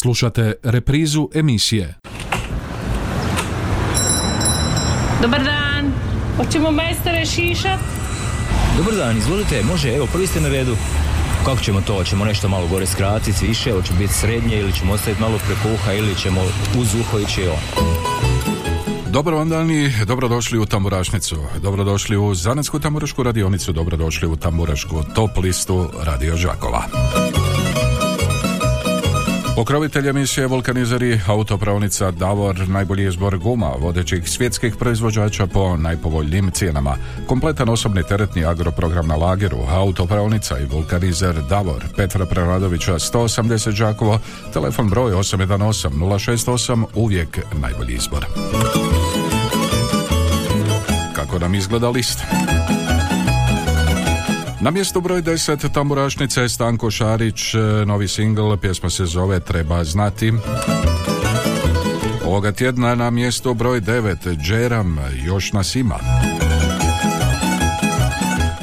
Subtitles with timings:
[0.00, 1.94] Slušate reprizu emisije.
[5.22, 5.92] Dobar dan,
[6.36, 7.80] hoćemo majstore šišat?
[8.76, 10.76] Dobar dan, izvolite, može, evo, prvi ste na redu.
[11.44, 11.94] Kako ćemo to?
[11.94, 15.92] Hoćemo nešto malo gore skratiti, više, hoće biti srednje ili ćemo ostaviti malo preko uha
[15.92, 16.40] ili ćemo
[16.78, 17.84] uz uho ići on.
[19.10, 25.36] Dobro vam dani, dobrodošli u Tamburašnicu, dobrodošli u Zanetsku tamburašku radionicu, dobrodošli u Tamburašku top
[25.36, 26.84] listu Radio Žakova.
[29.58, 36.96] Pokrovitelj emisije Vulkanizeri, autopravnica Davor, najbolji izbor guma, vodećih svjetskih proizvođača po najpovoljnijim cijenama.
[37.26, 44.18] Kompletan osobni teretni agroprogram na lageru, autopravnica i vulkanizer Davor, Petra Preradovića 180 Žakovo,
[44.52, 48.26] telefon broj 818 068, uvijek najbolji izbor.
[51.14, 52.18] Kako nam izgleda list?
[54.68, 60.32] Na mjestu broj 10 tamburašnice Stanko Šarić, e, novi singl, pjesma se zove Treba znati.
[62.24, 65.98] Ovoga tjedna na mjestu broj 9 Džeram, još nas ima.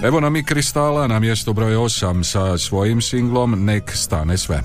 [0.04, 4.62] Evo nam i Kristala na mjestu broj 8 sa svojim singlom Nek stane sve.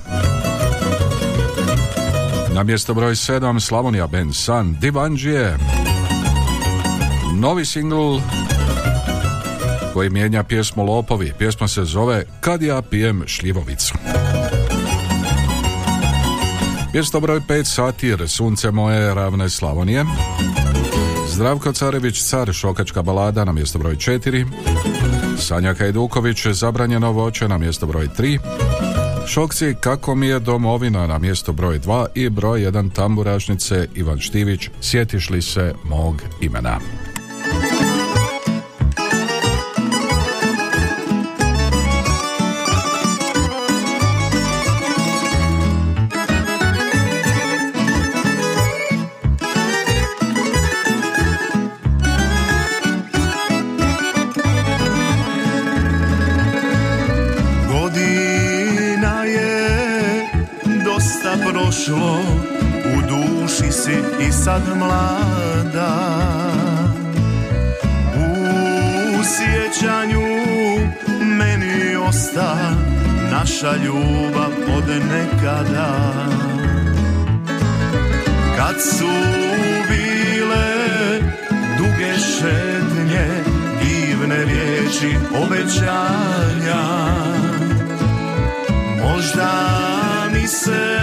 [2.55, 5.59] Na mjesto broj 7 Slavonija Ben San Divanđije.
[7.34, 8.19] Novi singl
[9.95, 11.33] koji mijenja pjesmu Lopovi.
[11.39, 13.95] Pjesma se zove Kad ja pijem šljivovicu.
[16.93, 20.05] Mjesto broj 5 Satir, Sunce moje, ravne Slavonije.
[21.29, 24.47] Zdravko Carević, car, šokačka balada na mjesto broj 4.
[25.39, 28.39] Sanja Hajduković, zabranjeno voće na mjesto broj 3.
[29.27, 34.69] Šokci, kako mi je domovina na mjesto broj 2 i broj 1 tamburašnice Ivan Štivić,
[34.81, 36.79] sjetiš li se mog imena.
[64.66, 65.97] Sad mlada.
[68.16, 70.21] U sjećanju
[71.21, 72.56] meni osta
[73.31, 76.15] naša ljubav od nekada.
[78.56, 79.10] Kad su
[79.88, 81.20] bile
[81.78, 83.26] duge šetnje,
[83.82, 87.10] divne riječi obećanja
[89.03, 89.53] Možda
[90.32, 90.99] mi se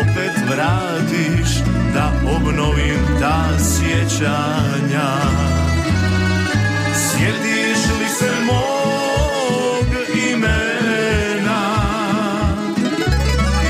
[0.00, 5.10] opet vratiš da obnovim ta sjećanja.
[6.94, 9.86] Sjetiš li se mog
[10.32, 11.62] imena?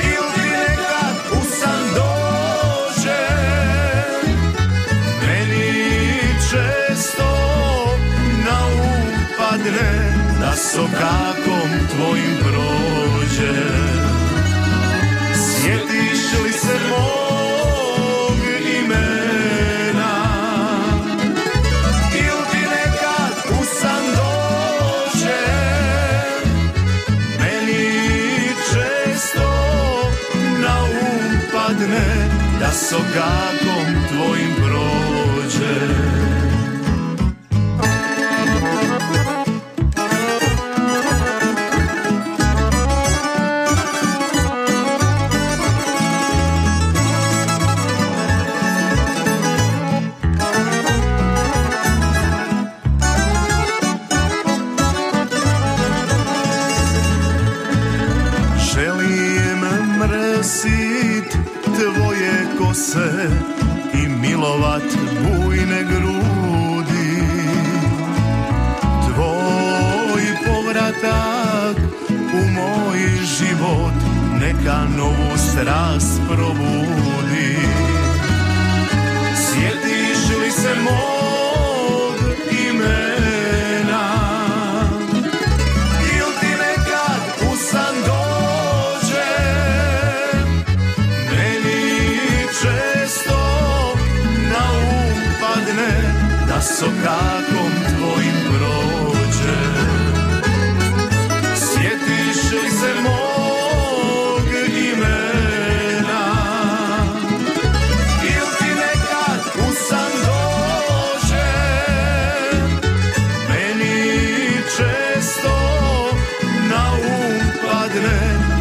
[0.05, 3.25] Ili nekad u san dođe?
[5.27, 6.21] Meni
[6.51, 7.31] često
[8.45, 12.34] na um padne Da sokakom tvojim
[32.75, 36.14] sokakom tvojim prođe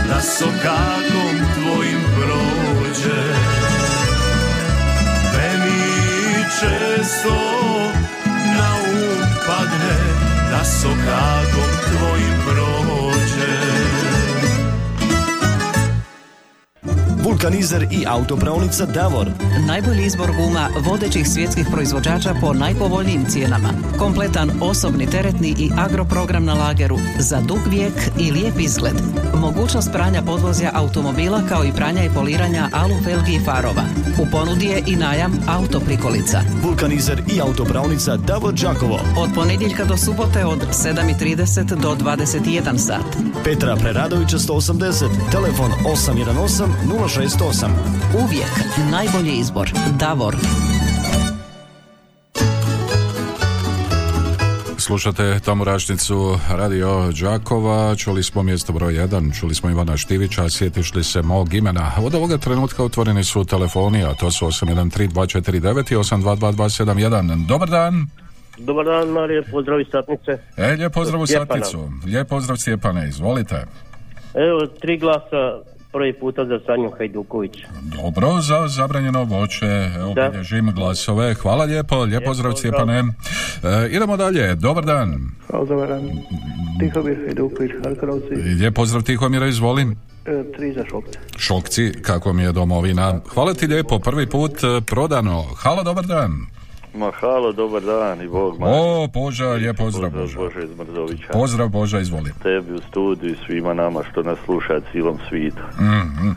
[0.08, 3.24] da sokakom tvojim prođe.
[5.34, 7.36] Meni često
[8.58, 9.98] naupadne
[10.52, 12.73] da sokakom tvojim prođe.
[17.24, 19.28] Vulkanizer i autopravnica Davor.
[19.68, 23.70] Najbolji izbor guma vodećih svjetskih proizvođača po najpovoljnijim cijenama.
[24.00, 28.96] Kompletan osobni, teretni i agroprogram na lageru za dug vijek i lijep izgled.
[29.36, 33.84] Mogućnost pranja podvozja automobila kao i pranja i poliranja alu felgi i farova.
[34.22, 36.42] U ponudi je i najam autoprikolica.
[36.64, 39.00] Vulkanizer i autopravnica Davor Đakovo.
[39.18, 43.18] Od ponedjeljka do subote od 7.30 do 21 sat.
[43.44, 47.70] Petra Preradovića 180, telefon 818 068.
[48.24, 48.52] Uvijek
[48.92, 49.72] najbolji izbor.
[50.00, 50.36] Davor.
[54.86, 61.04] Slušate Tamorašnicu Radio Đakova, čuli smo mjesto broj 1, čuli smo Ivana Štivića, sjetiš li
[61.04, 61.92] se mog imena.
[62.06, 67.48] Od ovoga trenutka otvoreni su telefoni, a to su 813249 i 822271.
[67.48, 68.08] Dobar dan!
[68.58, 70.32] Dobar dan, Marije, pozdrav iz Satnice.
[70.58, 71.64] E, lijep pozdrav u Stjepana.
[71.64, 71.90] Satnicu.
[72.06, 73.66] Lijep pozdrav Stjepane, izvolite.
[74.34, 75.60] Evo, tri glasa
[75.94, 77.52] prvi puta za Sanju Hajduković.
[77.96, 80.30] Dobro, za zabranjeno voće, evo Da.
[80.30, 81.34] bilježim glasove.
[81.34, 82.72] Hvala lijepo, lijep pozdrav pozdrav.
[82.74, 83.00] Stjepane.
[83.00, 85.30] E, idemo dalje, dobar dan.
[85.48, 86.10] Hvala, dobar dan.
[86.80, 89.92] Tihomir Hajduković, Harkarovci, Lijep pozdrav Tihomira, izvolim.
[90.26, 91.20] e, tri za šokce.
[91.38, 93.20] Šokci, kako mi je domovina.
[93.28, 95.44] Hvala ti lijepo, prvi put e, prodano.
[95.58, 96.32] Halo, dobar dan.
[96.94, 98.66] Ma halo, dobar dan i Bog ma.
[98.70, 100.40] O, Boža, lijep pozdrav, Boža.
[100.40, 101.28] Bože iz Mrzovića.
[101.34, 102.32] Pozdrav Boža, izvoli.
[102.44, 105.62] Tebi u studiju i svima nama što nas sluša cijelom svijetu.
[105.80, 106.30] Mhm.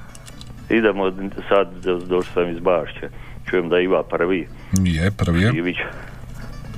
[0.71, 1.13] Idemo
[1.49, 3.09] sad, do- došao sam iz Bašće.
[3.51, 4.49] Čujem da Iva prvi,
[4.85, 5.53] Je, prvi je.
[5.55, 5.77] Ivić.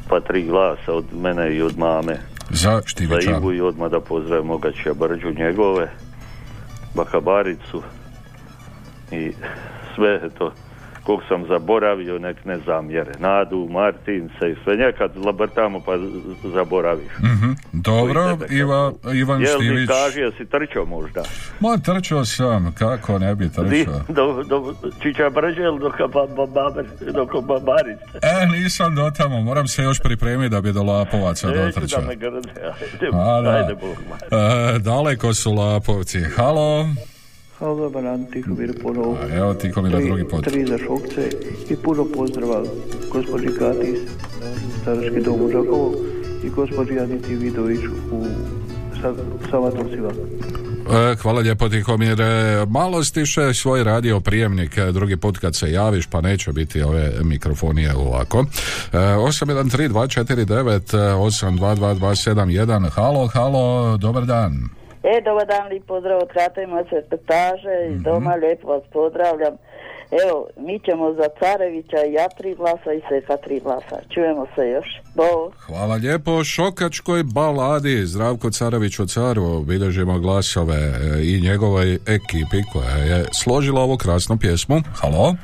[0.08, 2.16] Pa tri glasa od mene i od mame.
[2.50, 3.30] Za Za Štivića.
[3.30, 5.90] Ivu i odmah da pozdravim Mogačija Brđu njegove,
[6.94, 7.82] Bakabaricu
[9.12, 9.32] i
[9.94, 10.52] sve to
[11.08, 13.12] kog sam zaboravio, nek ne zamjere.
[13.19, 15.93] Nadu, Martince i sve nekad labrtamo pa
[16.46, 17.12] zaboraviš.
[17.20, 19.88] Mhm, Dobro, Iva, Ivan Jel mi Štivić.
[19.88, 21.22] kaži, jesi trčao možda?
[21.60, 24.00] Ma, trčao sam, kako ne bi Di, trčao.
[24.08, 25.90] do, do Čiča Brđe ili do,
[27.12, 28.19] do Babarice?
[28.22, 32.02] E, nisam do tamo, moram se još pripremiti da bi do Lapovaca Neću da dotrčao.
[32.02, 32.37] me grde,
[33.31, 34.16] ajde, ajde Bog ma.
[34.16, 36.20] E, daleko su Lapovci.
[36.37, 36.87] Halo.
[37.58, 39.16] Hvala, dobar dan, Tihomir ponovo.
[39.22, 40.44] A Evo Tihomira Tri- drugi put.
[40.44, 41.31] Tri za šokce
[41.70, 42.62] i puno pozdrava
[43.12, 43.99] gospođi Kati iz
[44.82, 45.94] Starački dom u Đakovu
[46.44, 47.81] i gospođi Aniti Vidović
[48.12, 48.26] u
[49.02, 49.14] Sa-
[49.50, 50.10] Savatovcima.
[50.90, 52.25] E, Hvala lijepo Tihomire.
[52.66, 57.12] Malo stiše svoj radio prijemnik e, drugi put kad se javiš pa neće biti ove
[57.22, 58.44] mikrofonije ovako.
[58.93, 64.69] E, 813249 822271 Halo, halo, dobar dan.
[65.12, 69.55] E, dobar dan, lijep pozdrav od Krata i moje reportaže iz doma, lijepo vas pozdravljam.
[70.25, 73.96] Evo, mi ćemo za Carevića i ja tri glasa i Sefa tri glasa.
[74.14, 74.87] Čujemo se još.
[75.14, 75.55] Bog.
[75.66, 82.96] Hvala lijepo Šokačkoj baladi Zdravko Carević od Caru bilježimo glasove e, i njegovoj ekipi koja
[82.96, 84.76] je složila ovu krasnu pjesmu.
[85.00, 85.34] Halo,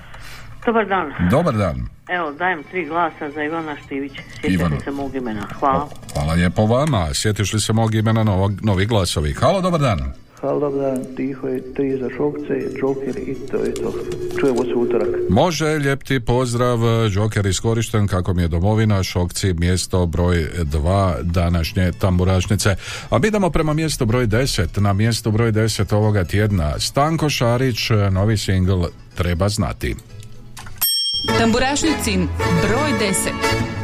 [0.67, 1.13] Dobar dan.
[1.31, 1.89] dobar dan.
[2.09, 4.13] Evo, dajem tri glasa za Ivana Štivić.
[4.43, 4.69] Ivana.
[4.69, 5.47] Sjećate se mog imena.
[5.59, 5.89] Hvala.
[6.15, 7.09] Hvala lijepo vama.
[7.15, 9.33] Sjetiš li se mog imena novog, novi glasovi?
[9.33, 10.13] Halo, dobar dan.
[10.41, 13.93] Hvala, dobar dan, Tiho je tri za šokce, Joker i to je to.
[14.41, 15.09] Čujemo se utorak.
[15.29, 16.79] Može, lijep ti pozdrav,
[17.11, 22.77] Joker iskorišten kako mi je domovina, Šokci, mjesto broj 2 današnje tamburašnice.
[23.11, 26.79] A mi idemo prema mjestu broj 10, na mjestu broj 10 ovoga tjedna.
[26.79, 28.85] Stanko Šarić, novi singl
[29.15, 29.97] Treba znati.
[31.27, 32.29] Tamburašnicin
[32.63, 33.75] broj 10.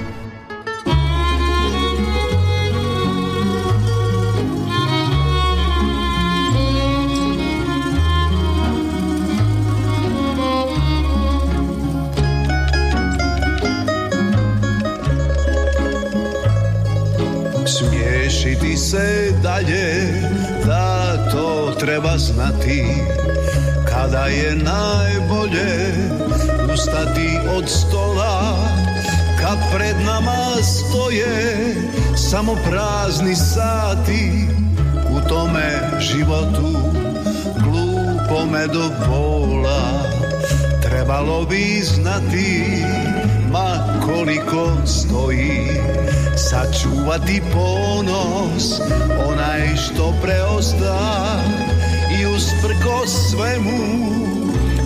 [17.67, 20.13] Smiješiti se dalje,
[20.67, 22.85] da to treba znati
[23.89, 25.91] Kada je najbolje
[26.75, 28.57] ustati od stola
[29.41, 31.75] Kad pred nama stoje
[32.17, 34.49] samo prazni sati.
[35.11, 36.79] U tome životu
[37.65, 40.03] glupome do bola
[40.83, 42.85] Trebalo bi znati
[43.53, 45.67] ma koliko stoji.
[46.37, 48.81] Sačuvati ponos
[49.27, 50.99] onaj što preosta
[52.21, 54.40] I usprko svemu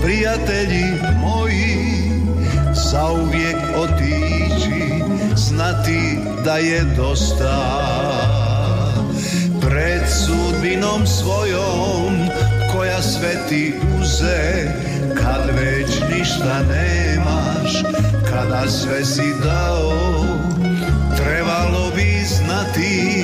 [0.05, 0.85] prijatelji
[1.21, 1.77] moji
[2.75, 5.03] Zauvijek otići
[5.37, 7.81] znati da je dosta.
[9.61, 12.29] Pred sudbinom svojom
[12.73, 14.71] koja sve ti uze
[15.15, 17.83] Kad već ništa nemaš,
[18.31, 19.93] kada sve si dao
[21.17, 23.15] Trebalo bi znati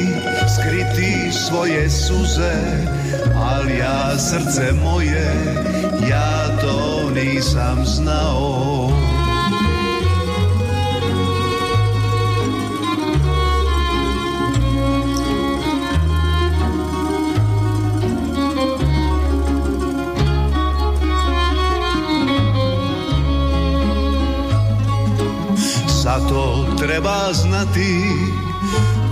[1.33, 3.00] svoje suze
[3.35, 5.61] ali ja srce moje
[6.11, 8.91] ja to nisam znao.
[26.03, 27.97] Zato treba znati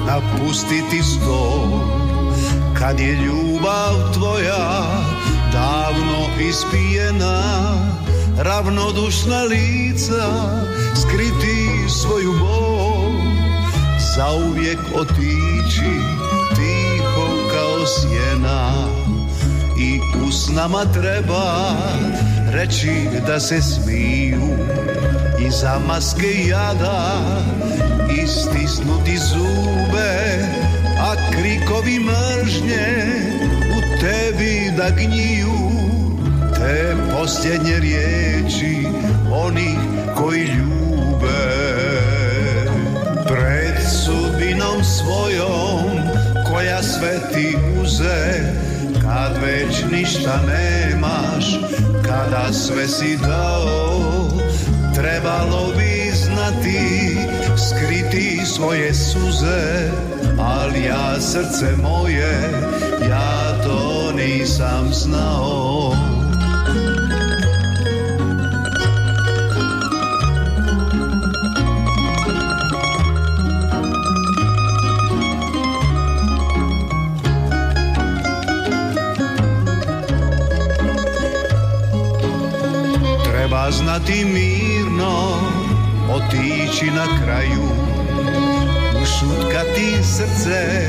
[0.06, 1.97] napustiti sto
[2.78, 4.84] Kad je ljubav tvoja
[5.52, 7.42] davno ispijena
[8.38, 10.50] Ravnodušna lica
[10.94, 13.12] skriti svoju bol
[14.16, 16.00] Zauvijek otići
[16.56, 18.72] tiho kao sjena.
[19.80, 21.74] I usnama treba
[22.52, 24.56] reći da se smiju
[25.48, 27.14] Iza maske jada
[28.24, 30.38] istisnuti zube
[31.32, 32.86] krikovi mržnje
[33.76, 35.70] u tebi da gniju
[36.54, 38.86] Te posljednje riječi
[39.32, 39.78] onih
[40.16, 40.78] koji ljube.
[43.26, 45.90] Pred sudbinom svojom
[46.52, 48.40] koja sve ti uze
[49.02, 51.60] Kad već ništa nemaš,
[52.06, 53.98] kada sve si dao
[54.94, 57.16] Trebalo bi znati,
[57.56, 59.90] skriti svoje suze
[60.38, 62.50] Ali ja srce moje,
[63.10, 65.92] ja to nisam znao.
[83.24, 85.38] Treba znati mirno,
[86.10, 87.87] otići na kraju
[89.18, 90.88] Ušutkati srce,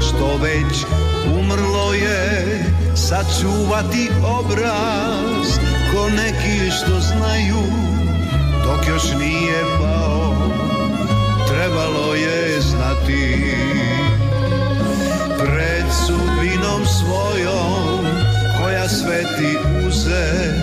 [0.00, 0.84] što već
[1.38, 2.64] umrlo je
[2.94, 5.58] Sačuvati obraz,
[5.92, 7.62] ko neki što znaju
[8.64, 10.34] Dok još nije pao,
[11.48, 13.54] trebalo je znati.
[15.38, 18.06] Pred sudbinom svojom,
[18.62, 20.54] koja sve ti uze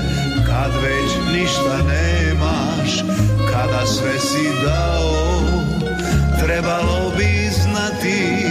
[0.48, 3.04] kad već ništa nemaš,
[3.52, 5.69] kada sve si dao,
[6.46, 8.46] trebalo bi znati,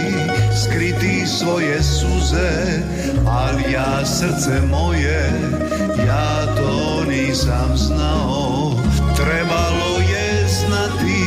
[0.63, 2.81] skriti svoje suze,
[3.27, 5.31] ali ja srce moje,
[6.07, 8.71] ja to nisam znao.
[9.15, 11.25] Trebalo je znati,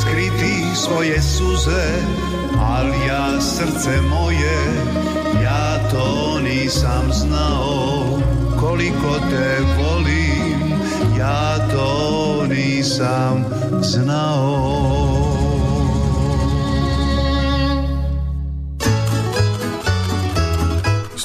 [0.00, 1.88] skriti svoje suze,
[2.60, 4.58] ali ja srce moje,
[5.42, 8.18] ja to nisam znao
[8.60, 10.72] koliko te volim,
[11.18, 13.44] ja to nisam
[13.82, 15.17] znao.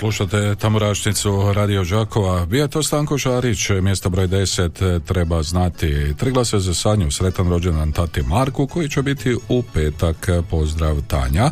[0.03, 2.45] Slušate Tamburašnicu Radio Đakova.
[2.45, 6.13] Bio je to Stanko Šarić, mjesto broj 10, treba znati.
[6.17, 10.29] Tri glasa za Sanju, sretan rođendan tati Marku, koji će biti u petak.
[10.49, 11.51] Pozdrav Tanja.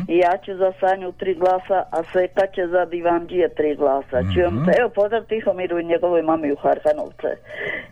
[0.08, 4.22] I ja ću za Sanju tri glasa, a Seka će za Divanđije tri glasa.
[4.22, 4.34] Mhm.
[4.34, 7.30] Čujemo se, evo pozdrav Tihomiru i njegovoj mami u Harkanovce.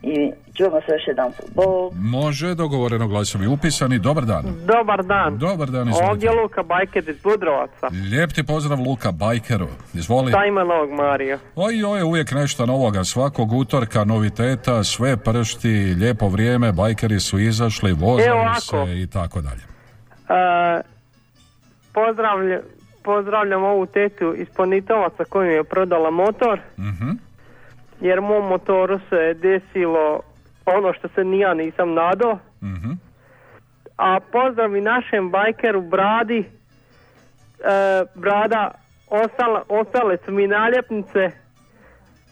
[0.01, 0.15] I
[0.53, 1.49] čujemo se još jedan put.
[1.55, 1.93] Bog.
[1.95, 4.43] Može, dogovoreno glasovi upisani, dobar dan.
[4.65, 5.37] Dobar dan.
[5.37, 6.11] Dobar dan, izvolite.
[6.11, 7.87] Ovdje je Luka Bajket iz Budrovaca.
[8.11, 10.31] Lijep ti pozdrav Luka Bajkeru, izvoli.
[10.31, 11.39] Šta ima novog Mario?
[11.55, 17.91] Oj, oj, uvijek nešto novoga, svakog utorka noviteta, sve pršti, lijepo vrijeme, bajkeri su izašli,
[17.91, 18.59] ovako.
[18.61, 19.61] se i tako dalje.
[20.29, 20.81] E,
[21.93, 22.57] pozdravlj,
[23.03, 26.59] pozdravljam ovu tetu iz Ponitovaca koju je prodala motor.
[26.79, 27.09] Mhm.
[28.01, 30.19] Jer mom motoru se desilo
[30.65, 32.39] ono što se ni ja nisam nadao.
[32.63, 32.91] Mhm.
[33.97, 36.45] A pozdrav i našem bajkeru Bradi.
[37.65, 38.71] E, brada,
[39.07, 41.31] ostala, ostale su mi naljepnice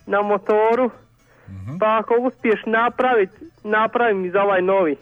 [0.06, 0.92] na motoru.
[1.50, 1.78] Mhm.
[1.80, 4.98] Pa ako uspiješ napraviti, napravi mi za ovaj novi.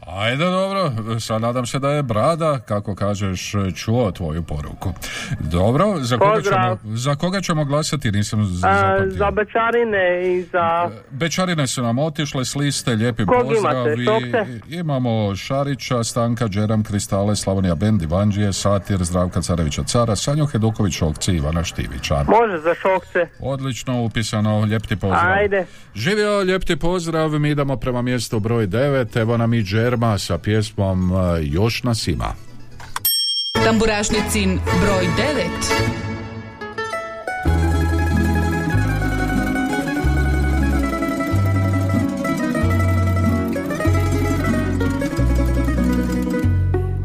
[0.00, 4.92] Ajde, dobro, sad nadam se da je Brada, kako kažeš, čuo tvoju poruku.
[5.40, 6.78] Dobro, za koga, Pozdrav.
[6.78, 9.10] ćemo, za koga ćemo glasati, nisam A, zapamtio.
[9.10, 10.90] za bečarine i za...
[11.10, 13.86] Bečarine su nam otišle s liste, lijepi Kog pozdrav.
[13.98, 20.46] imate, i- imamo Šarića, Stanka, Džeram, Kristale, Slavonija Bend, Ivanđije, Satir, Zdravka Carevića Cara, Sanju
[20.46, 22.14] Heduković, Okci, Ivana Štivića.
[22.14, 23.26] Može za šokce.
[23.40, 25.32] Odlično upisano, lijep ti pozdrav.
[25.32, 25.66] Ajde.
[25.94, 30.38] Živio, lijep ti pozdrav, mi idemo prema mjestu broj 9, evo nam i Džerma sa
[30.38, 32.34] pjesmom e, Još nas ima.
[33.64, 35.06] Tamburašnicin broj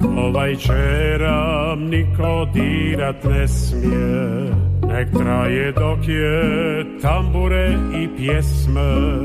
[0.04, 0.18] 9.
[0.18, 4.54] Ovaj čeram niko dirat ne smije
[4.88, 9.20] Nek traje dok je tambure i pjesme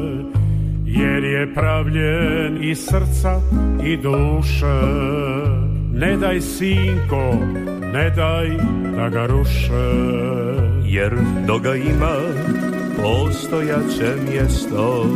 [0.96, 3.40] Jer je pravljen i srca
[3.84, 4.80] i duše.
[5.92, 7.34] Ne daj sinko,
[7.92, 8.48] ne daj
[8.96, 9.90] da ga ruše.
[10.84, 11.14] Jer
[11.46, 12.14] do ga ima
[12.96, 15.06] postojaće mjesto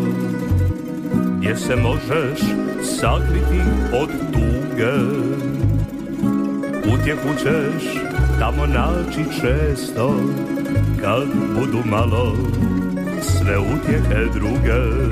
[1.39, 2.41] Gdje se možeš
[2.83, 3.63] sakriti
[4.03, 4.95] od tuge.
[6.95, 8.01] Utjehu ćeš
[8.39, 10.15] tamo naći često
[11.01, 12.37] Kad budu malo
[13.21, 15.09] sve utjehe druge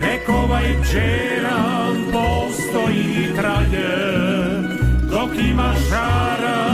[0.00, 4.26] Nek ovaj čeran postoji i traje
[5.10, 6.66] Dok ima žara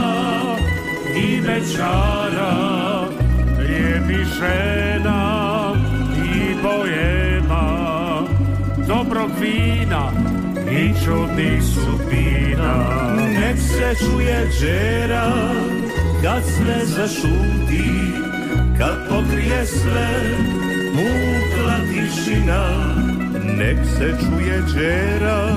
[1.15, 2.53] i večara
[3.59, 5.73] Lijepi žena
[6.25, 8.21] i bojema
[8.87, 10.11] Dobrog vina
[10.71, 12.73] i čudnih sudbina
[13.15, 15.31] Nek se čuje džera
[16.23, 18.13] kad sve zašuti
[18.77, 20.07] Kad pokrije sve
[20.93, 25.47] mukla tišina Nek se čuje džera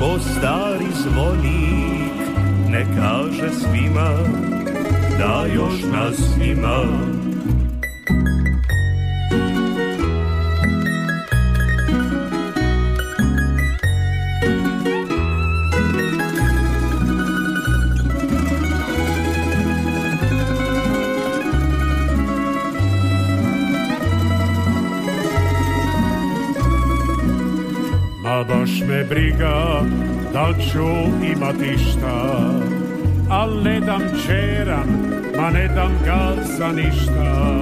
[0.00, 2.12] ko stari zvonik.
[2.68, 4.10] Ne kaže svima
[5.18, 6.84] da još nas ima
[28.38, 29.82] Ma baš me briga
[30.32, 30.86] da ću
[31.36, 32.40] imati šta
[33.30, 34.88] Al ne dam čeran,
[35.36, 37.58] ma ne dam ga za ništa.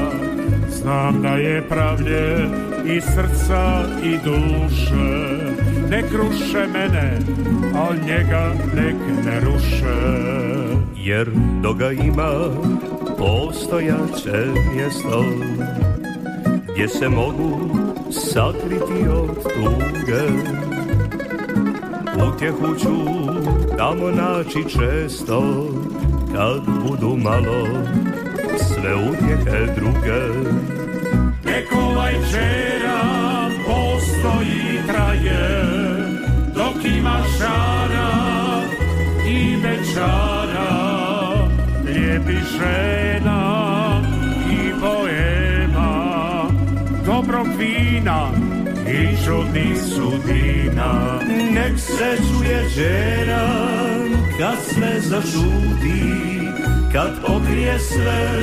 [0.68, 2.50] Znam da je pravljen
[2.86, 5.36] i srca i duše
[5.90, 7.18] Nek ruše mene,
[7.74, 9.96] al njega nek ne ruše.
[10.96, 11.30] Jer
[11.62, 12.32] do ga ima
[13.18, 15.24] postojaće mjesto
[16.72, 17.76] Gdje se mogu
[18.10, 20.65] sakriti od tuge
[22.16, 22.96] Utjehu ću
[23.78, 25.66] tamo naći često
[26.34, 27.66] Kad budu malo
[28.58, 30.50] sve utjehe druge.
[31.44, 35.64] Nek ovaj čeran postoji traje
[36.54, 38.62] Dok ima žara
[39.28, 40.96] i večara
[41.84, 44.00] Lijepi žena
[44.50, 46.16] i boema
[47.06, 48.45] Dobrog vina
[48.88, 51.20] i čudnih sudina
[51.54, 56.16] Nek se čuje džeran kad sve zašuti
[56.92, 58.42] Kad pokrije sve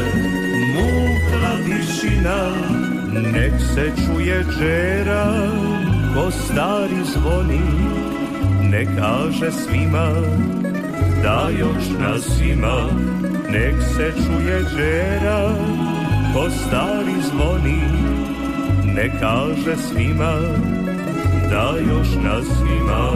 [0.75, 2.49] mukla tišina.
[3.33, 5.83] Nek se čuje džeran
[6.15, 7.61] ko stari zvoni
[8.61, 10.09] Ne kaže svima
[11.23, 12.87] da još nas ima.
[13.49, 15.77] Nek se čuje džeran
[16.33, 17.81] ko stari zvoni
[18.95, 20.33] Ne kaže svima
[21.49, 22.45] da još nas
[22.81, 23.11] ima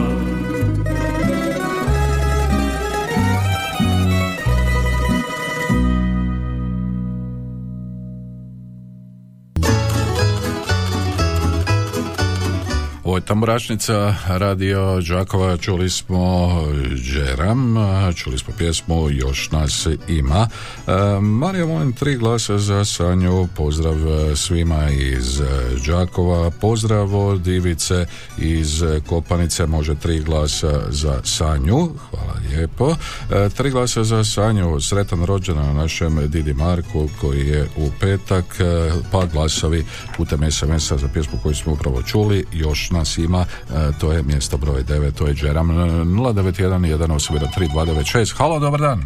[13.27, 16.49] Tamburašnica radio Đakova, čuli smo
[16.95, 17.75] Džeram,
[18.15, 20.47] čuli smo pjesmu Još nas ima.
[20.87, 23.95] E, Marija, molim tri glasa za Sanju, pozdrav
[24.35, 25.41] svima iz
[25.87, 28.05] Đakova, pozdrav od Ivice
[28.37, 32.95] iz Kopanice, može tri glasa za Sanju, hvala lijepo.
[33.31, 38.91] E, Tri glasa za Sanju, sretan rođendan našem Didi Marku koji je u petak, e,
[39.11, 39.85] pa glasovi
[40.17, 44.57] putem SMS-a za pjesmu koju smo upravo čuli, još nas ima, e, to je mjesto
[44.57, 48.37] broj 9, to je Džeram 091 181 3296.
[48.37, 48.99] Halo, dobar dan.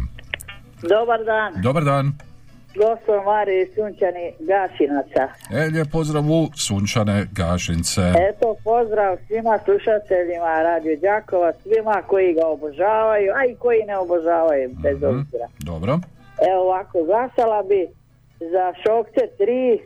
[0.82, 1.62] Dobar dan.
[1.62, 2.12] Dobar dan.
[2.76, 5.24] Gospod Marije Sunčani Gašinaca.
[5.52, 8.00] E, lijep pozdrav u sunčane gašince.
[8.30, 14.70] Eto, pozdrav svima slušateljima Radio Đakova, svima koji ga obožavaju, a i koji ne obožavaju,
[14.82, 15.06] bez Mhm.
[15.06, 15.46] obzira.
[15.60, 15.92] Dobro.
[16.50, 17.80] Evo ovako, glasala bi
[18.54, 19.78] za Šokce 3,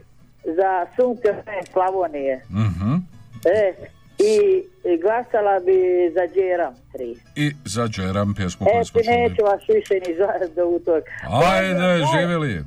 [0.57, 2.35] za Sunce moje Slavonije.
[2.51, 2.91] Mhm.
[3.45, 3.73] E,
[4.19, 4.35] i,
[4.91, 5.77] i glasala bi
[6.15, 7.15] za Đeram 3.
[7.35, 9.17] I za Džeram pjesmu koju smo Eto, čuli.
[9.17, 11.11] neću vas više ni zvati do utorka.
[11.53, 12.63] Ajde, živjeli.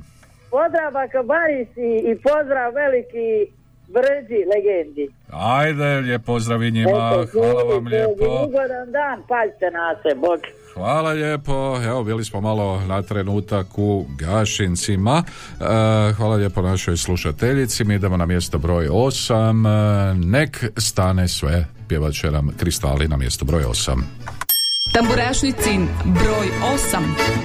[0.51, 3.51] Pozdrav Bakabaris i, i pozdrav veliki
[3.87, 5.09] Brđi legendi.
[5.31, 7.25] Ajde, lijep pozdrav i njima.
[7.31, 8.43] Hvala vam lijepo.
[8.47, 10.39] Ugodan dan, paljte na se, bog.
[10.73, 11.81] Hvala lijepo.
[11.83, 15.23] Evo, bili smo malo na trenutak u Gašincima.
[15.59, 15.63] E,
[16.13, 17.83] hvala lijepo našoj slušateljici.
[17.83, 20.11] Mi idemo na mjesto broj 8.
[20.11, 21.67] E, nek stane sve.
[21.87, 24.01] Pjevat će nam Kristali na mjesto broj 8.
[24.93, 26.47] Tamburašnicin broj
[26.93, 27.41] 8.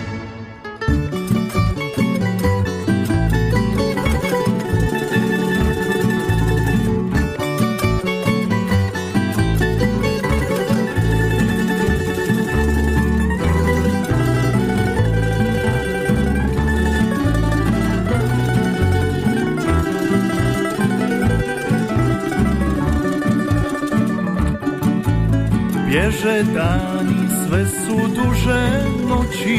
[26.27, 29.59] Bježe dani, sve su duže noći.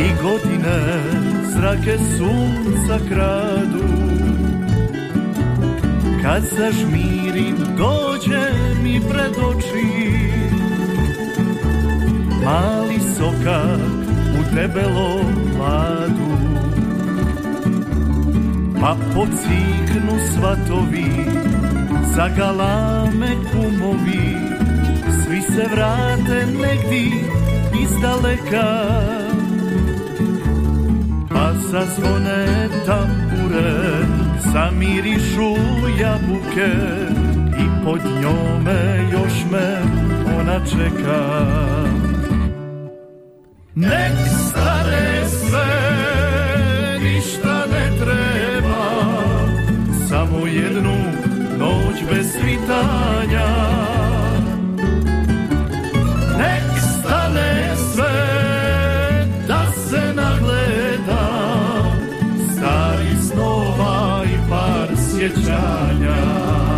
[0.00, 1.02] I godine
[1.54, 3.84] zrake sunca kradu.
[6.22, 8.50] Kad zažmirim dođe
[8.82, 9.86] mi pred oči.
[12.44, 13.80] Mali sokak
[14.40, 16.32] u debelom mladu.
[18.80, 21.51] Pa pociknu svatovi
[22.16, 24.36] Zagalame kumovi
[25.24, 27.12] Svi se vrate negdi
[27.82, 28.72] iz daleka.
[31.30, 34.06] Pa zazvone tambure
[34.52, 35.54] Zamirišu
[36.00, 36.72] jabuke
[37.58, 39.82] I pod njome još me
[40.40, 41.44] ona čeka.
[43.74, 44.12] Nek
[44.48, 45.81] stane sve
[52.72, 53.48] bez svitanja
[56.38, 61.24] Nek stane sve da se nagleda
[62.56, 66.71] Stari snova i par sjećanja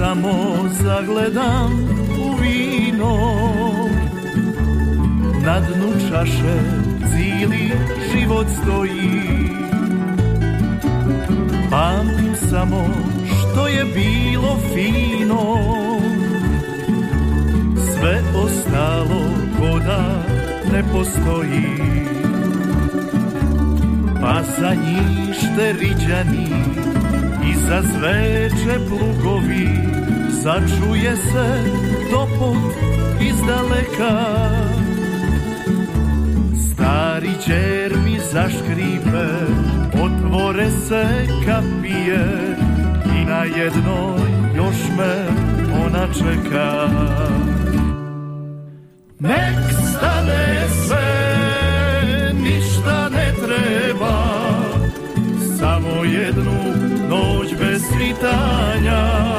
[0.00, 0.32] samo
[0.82, 1.70] zagledam
[2.24, 3.16] u vino.
[5.44, 6.58] Na dnu čaše
[7.10, 7.72] cijeli
[8.12, 9.22] život stoji.
[11.70, 12.86] Pamtim samo
[13.26, 15.58] što je bilo fino.
[17.76, 19.22] Sve ostalo
[19.58, 20.24] koda
[20.72, 21.64] ne postoji.
[24.20, 26.48] Pa za njište riđani
[27.50, 29.89] i za zveče plugovi
[30.42, 31.48] Začuje se
[32.10, 32.56] topot
[33.20, 34.26] iz daleka
[36.72, 39.28] Stari čer mi zaškripe
[40.04, 41.04] Otvore se
[41.46, 42.56] kapije
[43.20, 45.26] I na jednoj još me
[45.84, 46.88] ona čeka.
[49.18, 49.56] Nek
[49.96, 51.32] stane sve,
[52.32, 54.24] ništa ne treba
[55.58, 56.60] Samo jednu
[57.08, 59.29] noć bez svitanja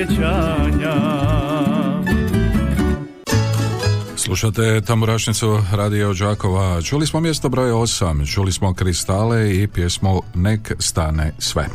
[0.00, 0.94] sjećanja
[4.16, 6.82] Slušate Tamburašnicu Radio Đakova.
[6.82, 11.66] Čuli smo mjesto broj 8, čuli smo Kristale i pjesmu Nek stane sve.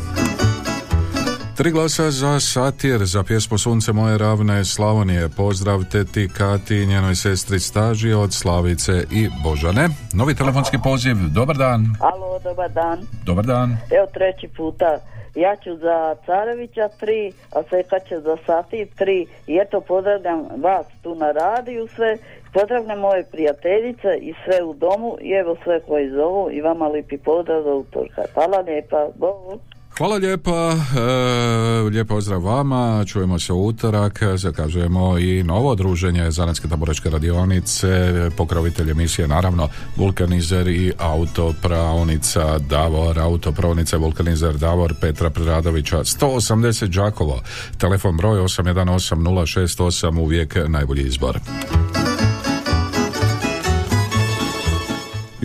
[1.58, 5.30] Tri glasa za satir, za pjesmu Sunce moje ravne Slavonije.
[5.30, 9.90] Pozdrav teti Kati i njenoj sestri Staži od Slavice i Božane.
[10.14, 11.96] Novi telefonski poziv, dobar dan.
[12.00, 13.00] Alo, dobar dan.
[13.26, 13.70] Dobar dan.
[13.70, 15.15] Evo treći puta.
[15.36, 19.28] Ja ću za Carevića tri, a Seka će za Satir tri.
[19.48, 22.18] I eto pozdravljam vas tu na radiju sve.
[22.54, 27.18] Pozdravljam moje prijateljice i sve u domu i evo sve koji zovu i vama lipi
[27.18, 28.24] pozdrav za utorka.
[28.34, 29.08] Hvala lijepa.
[29.16, 29.75] Bog.
[29.98, 37.10] Hvala lijepa, e, lijep pozdrav vama, čujemo se utorak, zakazujemo i novo druženje Zanetske taboračke
[37.10, 47.42] radionice, pokrovitelj emisije naravno Vulkanizer i autopravnica Davor, autopravnica Vulkanizer Davor Petra Preradovića, 180 Đakovo,
[47.78, 51.40] telefon broj 818 068, uvijek najbolji izbor.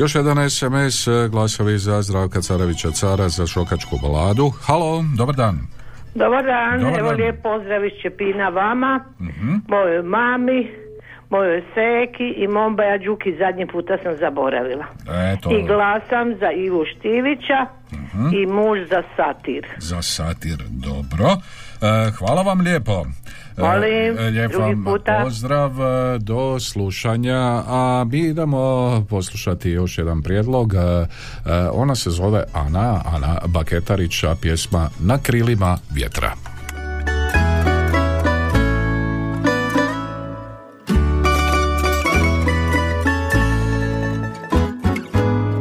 [0.00, 0.96] Još jedan SMS,
[1.28, 4.52] glasovi za Zdravka Carevića Cara za šokačku baladu.
[4.60, 5.58] Halo, dobar dan.
[6.14, 7.16] Dobar dan, Dobar evo dan.
[7.16, 9.54] lijep pozdrav iz Čepina vama, Mhm.
[9.68, 10.70] mojoj mami,
[11.30, 14.84] mojoj seki i mom Baja Đuki zadnji puta sam zaboravila.
[15.32, 18.26] Eto, I glasam za Ivu Štivića Mhm.
[18.32, 19.66] i muž za satir.
[19.78, 21.26] za satir, dobro.
[21.82, 23.04] E, hvala vam lijepo.
[23.56, 25.20] E, Molim, e, lijep drugi vam puta.
[25.24, 30.74] pozdrav e, do slušanja, a mi idemo poslušati još jedan prijedlog.
[30.74, 31.06] E, e,
[31.72, 36.34] ona se zove Ana, Ana Baketarića, pjesma Na krilima vjetra.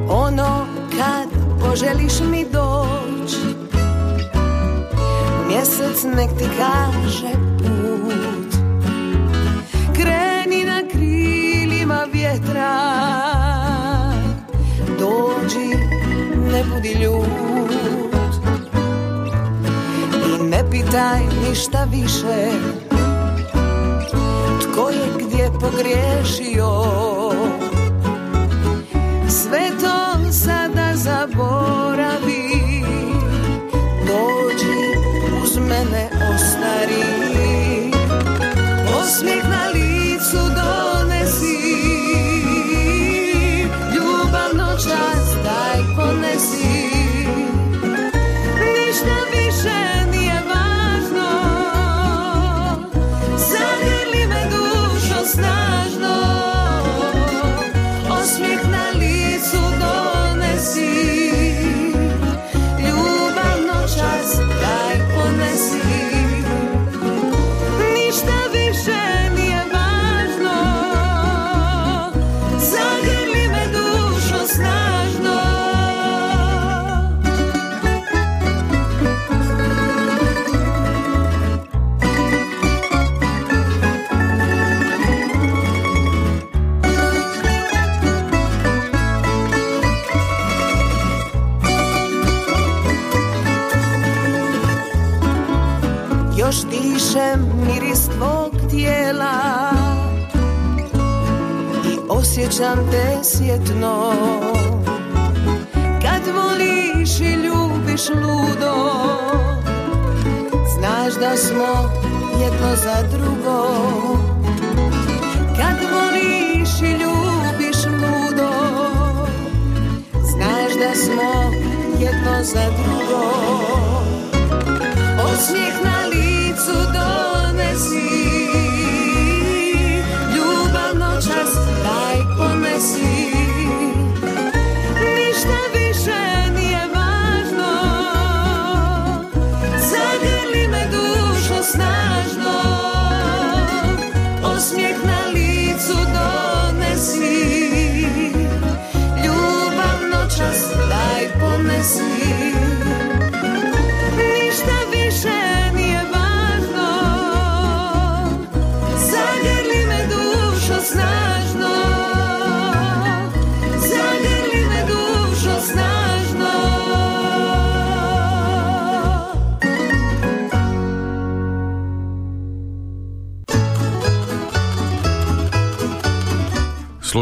[0.10, 0.66] Ono
[0.98, 1.30] kad
[1.62, 3.36] poželiš mi doć
[5.48, 7.49] Mjesec nek ti kaže
[12.20, 12.76] vjetra.
[15.00, 15.68] Dođi,
[16.52, 18.34] ne budi ljut.
[20.28, 22.52] I ne pitaj ništa više.
[24.62, 26.84] Tko je gdje pogriješio?
[29.30, 32.50] Sve to sada zaboravi.
[34.08, 34.80] Dođi
[35.44, 37.20] uz mene ostari
[39.02, 39.59] Osmijeh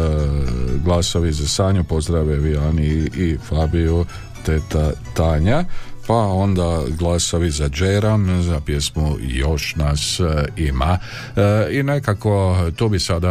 [0.84, 2.86] glasovi za Sanju, pozdrav Evijani
[3.17, 4.05] i, Fabiju
[4.45, 5.63] teta Tanja.
[6.08, 10.99] Pa onda glasovi za Džeram za pjesmu Još nas e, ima.
[11.36, 13.29] E, i nekako tu bi sada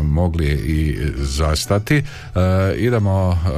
[0.00, 1.96] e, mogli i zastati.
[1.96, 2.02] E,
[2.76, 3.48] idemo e,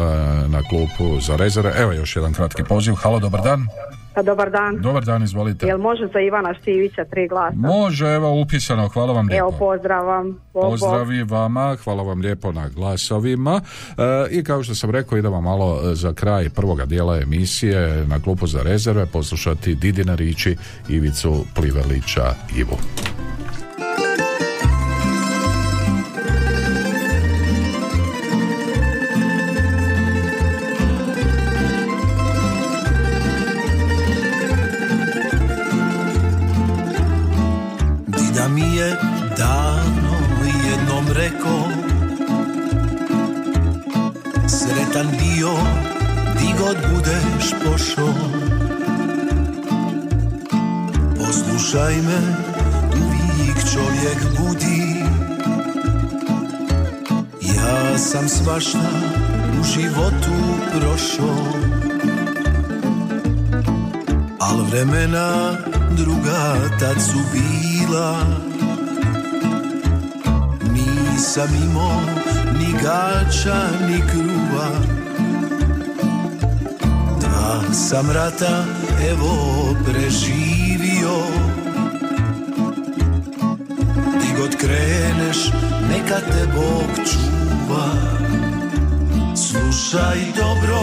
[0.49, 2.95] na klupu za rezerve evo još jedan kratki poziv.
[2.95, 3.67] Halo dobar dan
[4.15, 4.81] Pa dobar dan.
[4.81, 7.57] dobar dan izvolite Jel može za Ivana Štivića tri glasa?
[7.57, 10.27] može evo upisano hvala vam lijepo Evo pozdravam.
[10.27, 10.71] Bog, bog.
[10.71, 13.61] Pozdrav i vama, hvala vam lijepo na glasovima
[13.99, 18.21] E, i kao što sam rekao idemo malo e, za kraj prvoga dijela emisije na
[18.21, 20.57] klupu za rezerve poslušati Didina Riči
[20.89, 22.77] Ivicu Plivelića Ivu.
[38.55, 38.97] Mi je
[39.39, 40.17] davno
[40.71, 41.69] jednom rekao
[44.49, 45.51] Sretan bio
[46.39, 48.15] di god budeš pošao.
[51.19, 52.21] Poslušaj me,
[53.07, 55.05] uvijek čovjek budi.
[57.57, 58.91] Ja sam svašta
[59.61, 60.33] u životu
[60.71, 61.53] prošao.
[64.41, 65.57] Al vremena
[65.97, 67.19] druga tad su
[67.93, 68.27] bila.
[70.73, 72.01] Nisam imao
[72.59, 74.69] ni gača ni kruva
[77.21, 78.65] Dva sam rata
[79.11, 81.17] evo preživio.
[84.21, 85.53] Di god kreneš
[85.91, 87.89] neka te Bog čuva.
[89.37, 90.79] Slušaj dobro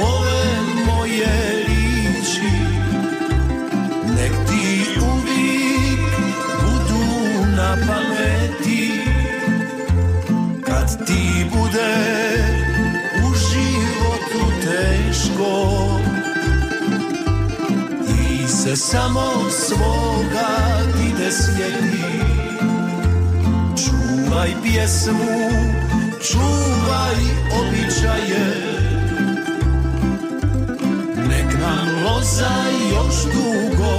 [0.00, 1.59] ove moje
[7.76, 8.90] pameti
[10.66, 11.96] Kad ti bude
[13.16, 15.88] u životu teško
[18.06, 20.58] Ti se samo svoga
[20.96, 22.20] ti ne sjeti
[24.30, 25.50] Čuvaj pjesmu,
[26.22, 27.20] čuvaj
[27.60, 28.46] običaje.
[31.28, 32.54] Nek nam loza
[32.92, 33.92] još dugo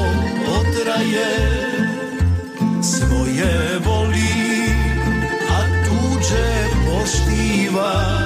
[0.45, 1.70] potraje
[3.41, 4.73] Svoje voli,
[5.49, 6.49] a tuđe
[6.85, 8.21] poštivaj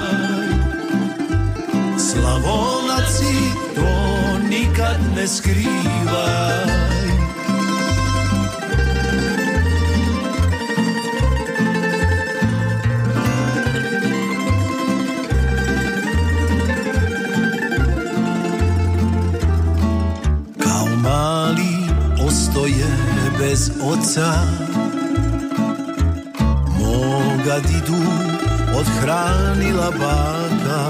[1.97, 3.35] Slavonaci
[3.75, 6.65] to nikad ne skrivaj.
[20.59, 21.75] Kao mali
[22.27, 22.85] ostoje
[23.39, 24.54] bez oca
[27.45, 28.01] Moga didu
[28.73, 30.81] odhranila baka.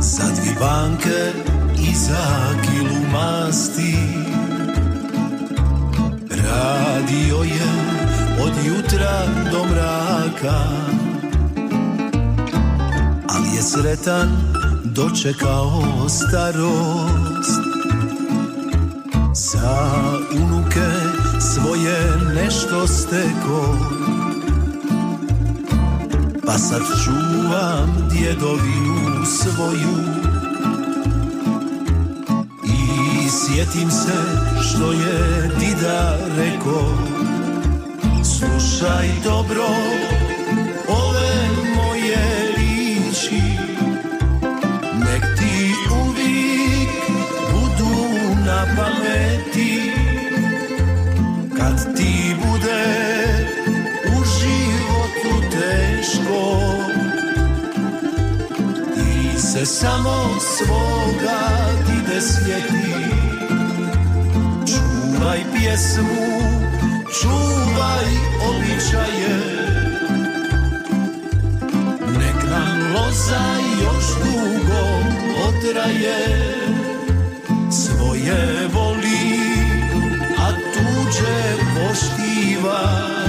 [0.00, 1.32] Za dvi banke
[1.78, 3.96] i za kilu masti.
[6.30, 7.72] Radio je
[8.44, 10.60] od jutra do mraka.
[13.28, 14.28] Ali je sretan
[14.84, 17.62] dočekao starost.
[19.34, 19.78] Za
[20.36, 21.07] unuke
[21.62, 23.76] svoje nešto steko
[26.46, 30.18] Pa sad čuvam djedovinu svoju.
[32.64, 34.18] I sjetim se
[34.62, 36.98] što je dida reko
[38.24, 39.64] Slušaj dobro
[59.58, 61.40] se samo svoga
[61.86, 62.92] dide sjeti
[64.66, 66.28] Čuvaj pjesmu,
[67.20, 68.08] čuvaj
[68.48, 69.38] običaje.
[72.18, 73.46] Nek nam loza
[73.82, 74.82] još dugo
[75.48, 76.18] otraje.
[77.70, 79.40] Svoje voli,
[80.38, 83.28] a tuđe poštivaj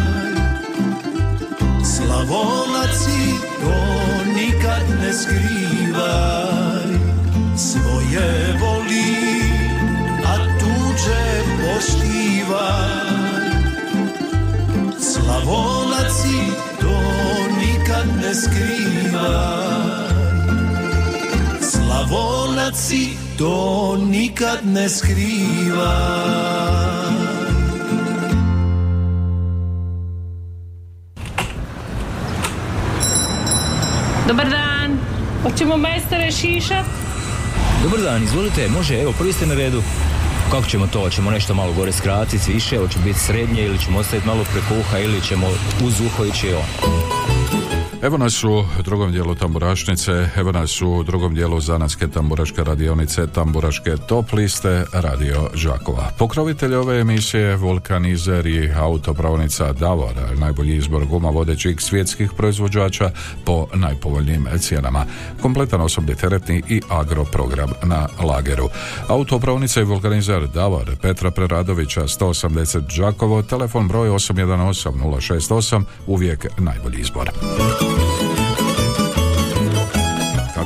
[1.84, 6.90] Slavonaci to nikad ne skrivaj
[7.56, 9.16] Svoje voli,
[10.26, 11.26] a tuđe
[11.60, 12.90] poštivaj.
[15.00, 16.40] Slavonaci
[16.80, 17.00] to
[17.62, 20.10] nikad ne skrivaj.
[21.62, 26.79] Slavonaci to nikad ne skrivaj
[34.30, 34.98] Dobar dan.
[35.44, 36.86] Hoćemo majstore šišat?
[37.84, 39.82] Dobar dan, izvolite, može, evo, prvi ste na redu.
[40.52, 41.00] Kako ćemo to?
[41.00, 45.00] Hoćemo nešto malo gore skratiti, više, hoće biti srednje ili ćemo ostaviti malo preko uha
[45.00, 45.48] ili ćemo
[45.84, 46.99] uz uho ići on.
[48.02, 53.96] Evo nas u drugom dijelu tamburašnice, evo nas u drugom dijelu zanatske tamburaške radionice, tamburaške
[54.08, 56.12] top liste Radio Žakova.
[56.18, 63.12] Pokrovitelj ove emisije Vulkanizer i autopravnica Davor, najbolji izbor guma vodećih svjetskih proizvođača
[63.46, 65.06] po najpovoljnijim cijenama.
[65.42, 68.70] Kompletan osobni teretni i agro program na lageru.
[69.08, 77.30] Autopravnica i Vulkanizer Davor, Petra Preradovića 180 Đakovo, telefon broj 818 068, uvijek najbolji izbor.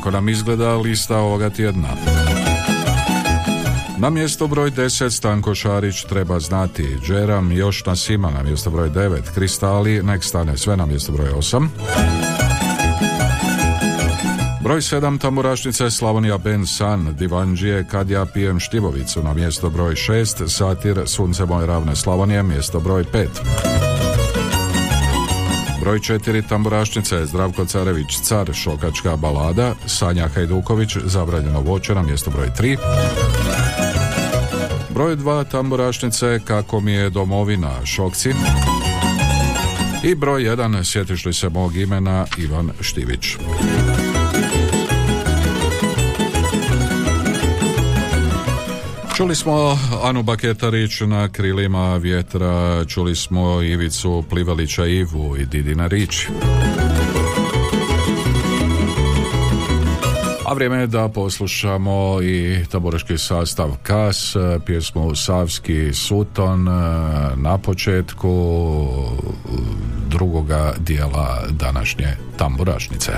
[0.04, 1.88] Kako nam izgleda lista ovoga tjedna?
[3.98, 6.98] Na mjesto broj 10 Stanko Šarić treba znati.
[7.08, 11.30] Džeram još nas ima na mjesto broj 9 Kristali nek stane sve na mjesto broj
[11.30, 11.68] 8
[14.64, 20.48] Broj 7 Tamburašnice Slavonija Ben San Divanđije Kad ja pijem štivovicu na mjesto broj 6
[20.48, 23.93] Satir Sunce moje ravne Slavonije mjesto broj 5
[25.84, 32.48] Broj 4 Tamburašnice Zdravko Carević Car Šokačka balada Sanja Hajduković Zabranjeno voće na mjesto broj
[32.60, 32.78] 3
[34.90, 38.34] Broj 2 Tamburašnice Kako mi je domovina Šokci
[40.04, 43.38] i broj 1 sjetiš li se mog imena Ivan Štivić.
[49.18, 56.28] Čuli smo Anu Baketarić na krilima vjetra, čuli smo Ivicu Plivalića Ivu i Didina Rić.
[60.46, 64.36] A vrijeme je da poslušamo i taboroški sastav KAS,
[64.66, 66.64] pjesmu Savski Suton
[67.36, 68.58] na početku
[70.08, 72.08] drugoga dijela današnje
[72.38, 73.12] tamburašnice.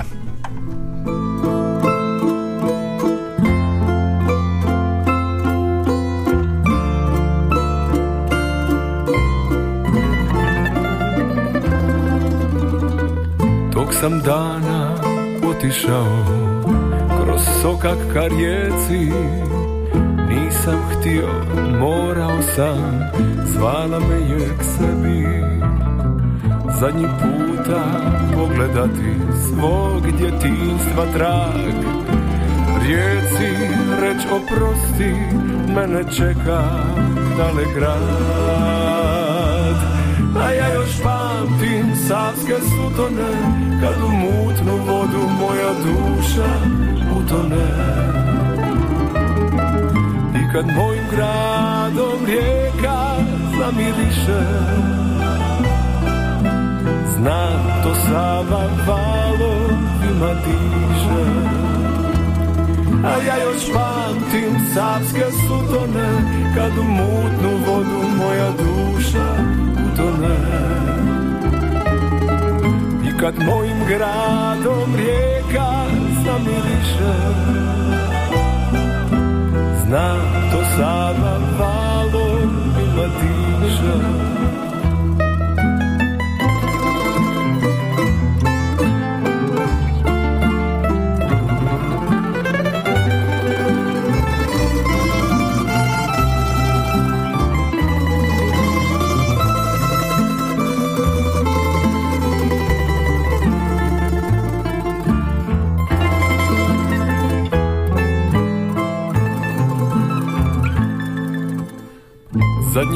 [14.00, 14.94] Sam dana
[15.50, 16.24] otišao
[17.22, 19.12] kroz sokak ka rijeci.
[20.28, 21.28] Nisam htio,
[21.80, 23.00] morao sam,
[23.44, 25.26] zvala me je k sebi.
[26.80, 27.82] Zadnji puta
[28.34, 29.14] pogledati
[29.48, 31.74] svog djetinstva trag.
[32.82, 33.56] Rijeci
[34.00, 35.14] reć oprosti,
[35.74, 36.62] mene čeka
[37.36, 38.85] dalek grad
[40.46, 43.32] A ja još pamtim savske sutone
[43.80, 46.48] Kad u mutnu vodu moja duša
[47.18, 47.66] utone.
[50.34, 53.16] I kad mojim gradom rijeka
[53.58, 54.42] zamiriše
[57.16, 61.24] Znam to Sava valovima diše
[63.04, 66.08] A ja još pamtim savske sutone
[66.54, 69.65] Kad u mutnu vodu moja duša
[69.96, 70.36] Daytona
[73.04, 75.72] I kad mojim gradom rijeka
[76.24, 77.14] zamiriše
[79.86, 82.50] Znam to sada valom
[82.82, 84.35] ima diše.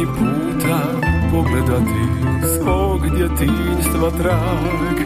[0.00, 0.78] Zadnji puta
[1.32, 2.04] pogledati
[2.56, 4.96] svog djetinjstva trag.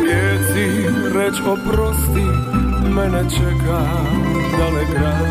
[0.00, 2.26] Rijeci reć oprosti,
[2.94, 3.80] mene čeka
[4.58, 5.26] dalek grad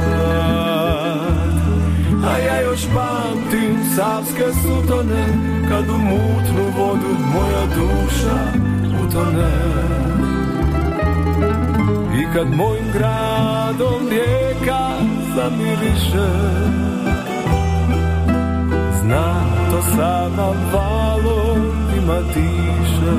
[2.27, 5.25] A ja još pamtim savske sutone
[5.69, 8.39] Kad u mutnu vodu moja duša
[9.05, 9.51] utone.
[12.21, 14.89] I kad mojim gradom rijeka
[15.35, 16.57] zamiriše
[19.77, 23.13] Znam to sama valovima diše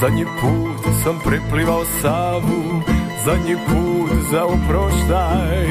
[0.00, 2.82] Zadnji put sam preplivao Savu
[3.24, 5.66] Zadnji put za oproštaj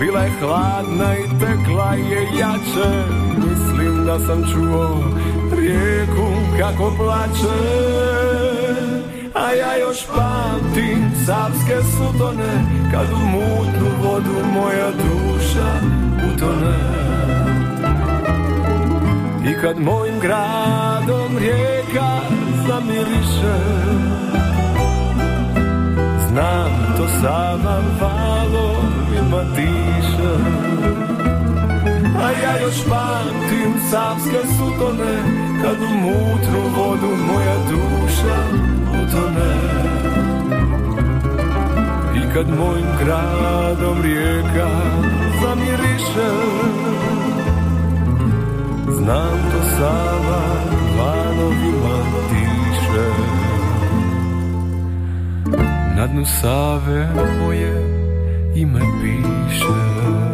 [0.00, 3.04] Bila je hladna i tekla je jače
[3.36, 5.04] Mislim da sam čuo
[5.56, 6.28] rijeku
[6.58, 7.58] kako plače.
[9.34, 15.80] A ja još pamtim savske sutone Kad u mutnu vodu moja duša
[16.34, 17.03] utone
[19.64, 22.20] kad mojim gradom rijeka
[22.68, 23.56] zamiriše
[26.28, 30.34] Znam to sama valovima diše
[32.18, 35.22] A ja još pamtim savske sutone
[35.62, 38.38] Kad u mutnu vodu moja duša
[39.02, 39.54] utone.
[42.16, 44.68] I kad mojim gradom rijeka
[45.42, 46.30] zamiriše
[49.04, 50.42] Znam to sama
[50.96, 51.98] vanovima
[52.28, 53.08] tiše.
[55.96, 57.08] Na dnu Save
[57.40, 57.72] moje
[58.54, 60.33] ime piše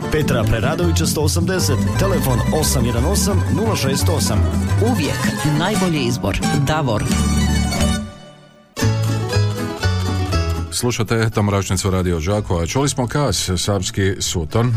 [0.11, 4.37] Petra Preradovića 180, telefon 818 068.
[4.91, 5.17] Uvijek
[5.59, 6.39] najbolji izbor.
[6.67, 7.03] Davor.
[10.71, 12.65] Slušate Tamračnicu Radio Đakova.
[12.65, 14.73] Čuli smo kas, Sapski Suton.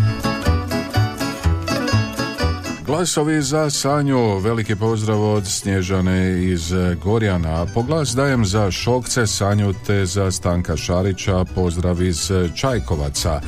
[2.86, 6.72] Glasovi za Sanju, veliki pozdrav od Snježane iz
[7.04, 7.66] Gorjana.
[7.74, 13.40] Po glas dajem za Šokce, Sanju te za Stanka Šarića, pozdrav iz Čajkovaca.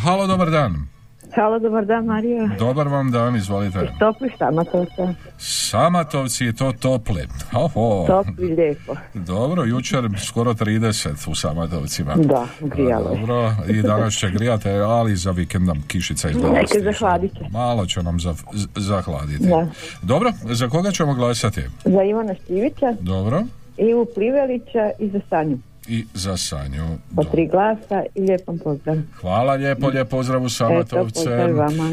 [0.04, 0.99] halo, dobar dan.
[1.36, 2.50] Halo, dobar dan Marija.
[2.60, 3.80] Dobar vam dan, izvolite.
[4.00, 5.14] Topli Samatovca.
[5.38, 7.28] Samatovci je to topli.
[7.54, 8.06] Oho.
[8.08, 8.96] Topli lijepo.
[9.14, 12.16] Dobro, jučer skoro 30 u Samatovcima.
[12.16, 13.20] Da, grijalo je.
[13.20, 16.54] Dobro, i danas će grijati, ali za vikend nam kišica izgleda.
[16.54, 17.40] Neke zahladite.
[17.52, 18.34] Malo će nam za,
[18.76, 19.48] zahladiti.
[19.48, 19.68] Da.
[20.02, 21.62] Dobro, za koga ćemo glasati?
[21.86, 23.44] Za Ivana Štivića, Dobro,
[23.78, 25.58] Ivu Plivelića i za Sanju.
[25.90, 26.86] I za Sanju.
[27.16, 28.96] Po tri glasa i lijepom pozdrav.
[29.22, 31.00] Hvala lijepo, lijep pozdrav u Samatovce.
[31.14, 31.90] pozdrav vama.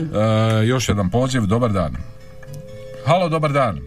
[0.60, 1.96] E, još jedan poziv, dobar dan.
[3.04, 3.80] Halo, dobar dan.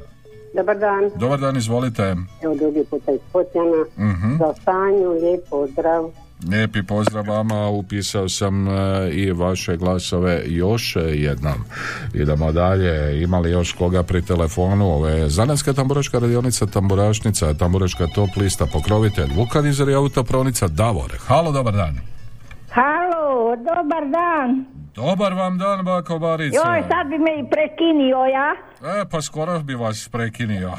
[0.56, 2.16] Dobar dan, Dobar dan, izvolite.
[2.44, 3.86] evo drugi puta iz Potjana.
[3.98, 4.36] Mhm.
[4.38, 6.10] Za Sanju, lijep pozdrav.
[6.48, 11.64] Lijepi pozdrav vama, upisao sam e, i vaše glasove još jednom.
[12.14, 14.86] Idemo dalje, ima li još koga pri telefonu?
[14.86, 21.12] Ovo je Zanetska tamburaška radionica, tamburašnica, tamburaška top lista, pokrovitelj, Vukanizer i autopravnica Davor.
[21.28, 22.00] Halo, dobar dan.
[22.70, 24.79] Halo, dobar dan.
[25.00, 26.56] Dobar vam dan, bako Barice.
[26.56, 28.50] Joj, sad bi me i prekinio ja.
[29.02, 30.72] E, pa skoro bi vas prekinio.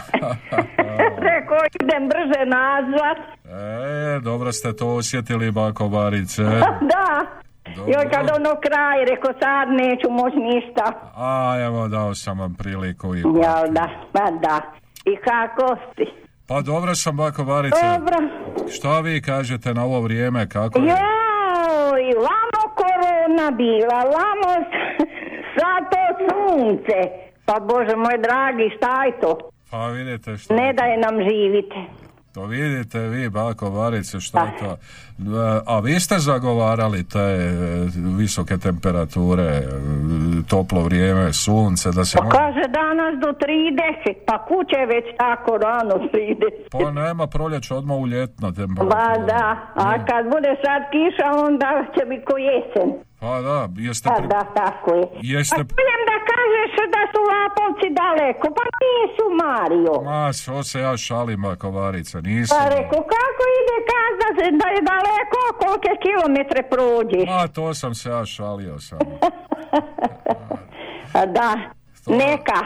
[1.26, 3.18] Reko, idem brže nazvat.
[4.16, 6.42] e, dobro ste to osjetili, bako Barice.
[6.92, 7.26] da.
[7.76, 11.10] Joj, kad ono kraj, reko, sad neću moć ništa.
[11.16, 13.18] A, evo, dao sam vam priliku i...
[13.18, 14.60] Jel da, pa da.
[15.04, 16.04] I kako si?
[16.48, 17.76] Pa dobro sam, bako Barice.
[17.98, 18.16] Dobro.
[18.70, 20.84] Šta vi kažete na ovo vrijeme, kako je?
[20.84, 22.89] Joj, lamo korona bila,
[24.06, 25.06] lamo s-
[25.54, 26.98] sad to sunce.
[27.46, 29.38] Pa Bože moj dragi, šta je to?
[29.70, 30.54] Pa vidite što...
[30.54, 31.76] Ne daje nam živite.
[32.34, 34.64] To vidite vi, bako Barice, šta je to?
[34.66, 34.76] E,
[35.66, 37.50] A vi ste zagovarali te e,
[38.18, 39.62] visoke temperature, e,
[40.48, 42.18] toplo vrijeme, sunce, da se...
[42.18, 43.34] Pa mo- kaže danas do 30,
[44.26, 46.04] pa kuće je već tako rano 30.
[46.72, 49.26] Pa nema proljeća odmah u ljetno Ba temperaturu.
[49.26, 52.88] da, a kad bude sad kiša onda će biti ko jesen.
[53.20, 54.08] Pa da, jeste...
[54.08, 55.06] Pa da, tako je.
[55.24, 60.02] Jeste- A čujem da kažeš da su Lapovci daleko, pa nisu Mario.
[60.04, 62.58] Ma, što se ja šalim, bako Barice, nisam.
[62.58, 67.26] Pa reko, kako ide kazat da je daleko, kolike kilometre prođeš?
[67.28, 69.00] Ma, to sam se ja šalio samo.
[71.20, 71.56] A da,
[72.08, 72.60] neka.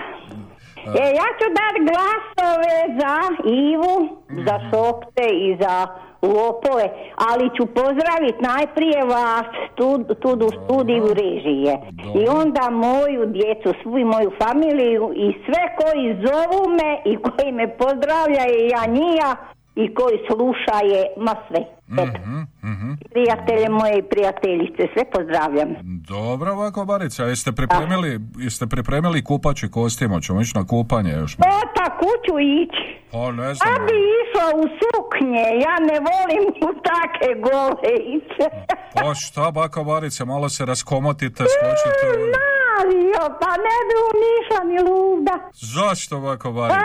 [0.95, 3.17] E, ja ću dat glasove za
[3.67, 5.87] Ivu, za Šokte i za
[6.27, 6.87] Lopove,
[7.29, 11.73] ali ću pozdraviti najprije vas tu, tu u studiju režije.
[12.21, 17.53] I onda moju djecu, svu i moju familiju i sve koji zovu me i koji
[17.53, 19.37] me pozdravljaju, ja njija
[19.77, 21.61] i koji slušaje, ma sve.
[21.95, 22.19] Eto.
[23.11, 25.69] Prijatelje moje i prijateljice, sve pozdravljam.
[26.09, 31.35] Dobro, ovako, Barica, jeste pripremili, jeste pripremili kupači kostima, ćemo ići na kupanje još.
[31.35, 31.39] O,
[31.77, 32.85] pa kuću ići.
[33.13, 38.45] Pa ne A znam, bi išla u suknje, ja ne volim u take gole ići.
[38.95, 42.07] pa šta, bako Barice, malo se raskomotite, skočite.
[42.15, 45.39] u- Mario, pa ne bi u niša ni luda.
[45.55, 46.81] Zašto, bako Barice?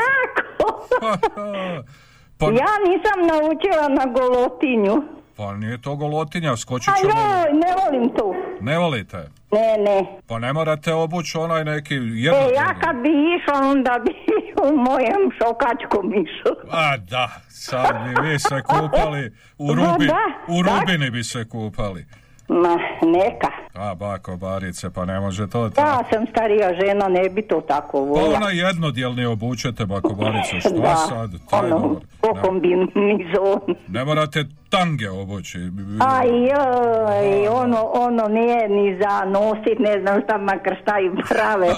[1.00, 1.40] Tako.
[2.40, 5.04] Pa, Ja nisam naučila na golotinju.
[5.38, 7.12] pa nije to golotinja, skočit A ćemo.
[7.12, 8.36] joj, ne volim to.
[8.62, 9.18] Ne volite?
[9.52, 10.06] Ne, ne.
[10.28, 14.14] Pa ne morate obući onaj neki E, ja kad bi išla, onda bi
[14.66, 16.56] u mojem šokačkom išla.
[16.72, 22.06] A da, sad bi vi se kupali u, rubi, da, u rubini bi se kupali.
[22.52, 23.48] Ma, neka.
[23.76, 26.04] A bako Barice, pa ne može to Ja tako.
[26.12, 28.38] sam starija žena, ne bi to tako Pa volila.
[28.38, 31.32] ona jednodjelni obučete bako Barice, šta Da, sad?
[31.50, 33.62] Taj ono, po kombinizonu.
[33.88, 34.40] Ne morate
[34.70, 35.58] tange obući.
[36.02, 41.68] Aj joj, ono, ono nije ni za nosit, ne znam šta makar šta i prave.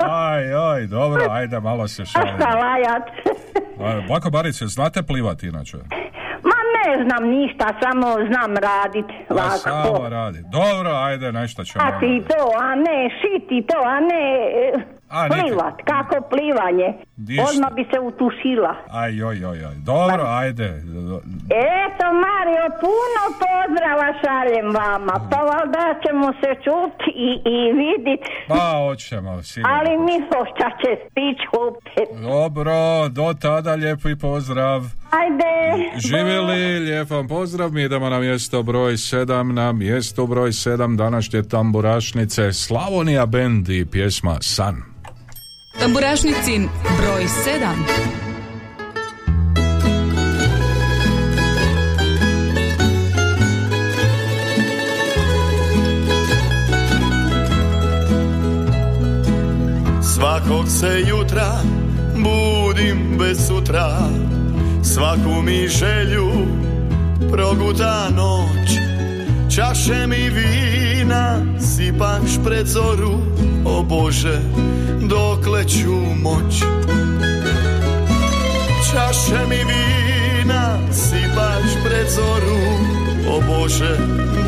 [0.00, 2.34] Aj, aj, dobro, ajde, malo se A šalim.
[2.36, 3.02] šta lajat?
[3.80, 5.76] A, Bako Barice, znate plivati inače?
[6.84, 10.38] Ne znam ništa, samo znam radit A samo radi.
[10.52, 11.84] Dobro, ajde, nešto ćemo.
[11.84, 14.24] A ti to, a ne šiti to, a ne
[14.54, 16.88] e, A, plivat, kako plivanje.
[17.16, 17.44] Ništa.
[17.48, 18.72] Odmah bi se utušila.
[19.00, 19.74] Aj, joj, joj, joj.
[19.92, 20.68] Dobro, ajde.
[21.84, 28.72] Eto Mario, puno pozdrava šaljem vama, pa valjda ćemo se čuti i, i vidit, Pa,
[28.78, 29.76] hoćemo, sigurno.
[29.76, 32.08] ali mi hoća će stići opet.
[32.22, 34.80] Dobro, do tada lijepi pozdrav.
[35.10, 35.52] Ajde.
[35.98, 41.42] Živjeli, lijep vam pozdrav, mi idemo na mjesto broj 7, na mjesto broj 7 današnje
[41.42, 44.92] tamburašnice Slavonija Band i pjesma San.
[45.82, 46.68] Tamburašnicin
[46.98, 47.74] broj 7.
[60.02, 61.52] Svakog se jutra
[62.14, 63.98] budim bez sutra
[64.82, 66.30] Svaku mi želju
[67.32, 68.70] proguta noć
[69.56, 73.20] Čaše mi vina nasypáš predzoru,
[73.64, 74.40] o Bože,
[75.04, 76.64] do kleču moč.
[78.88, 82.60] Čaše mi vína sypáš predzoru,
[83.28, 83.92] o Bože,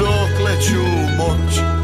[0.01, 0.85] dokleču
[1.21, 1.84] moč.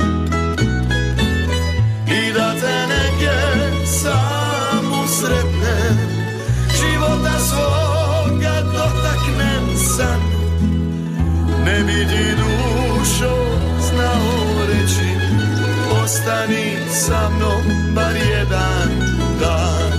[16.11, 18.91] Ostani sa mnom bar jedan
[19.39, 19.95] dan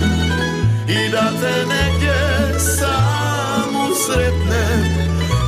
[0.84, 2.20] I da te negdje
[2.60, 4.80] samu sretnem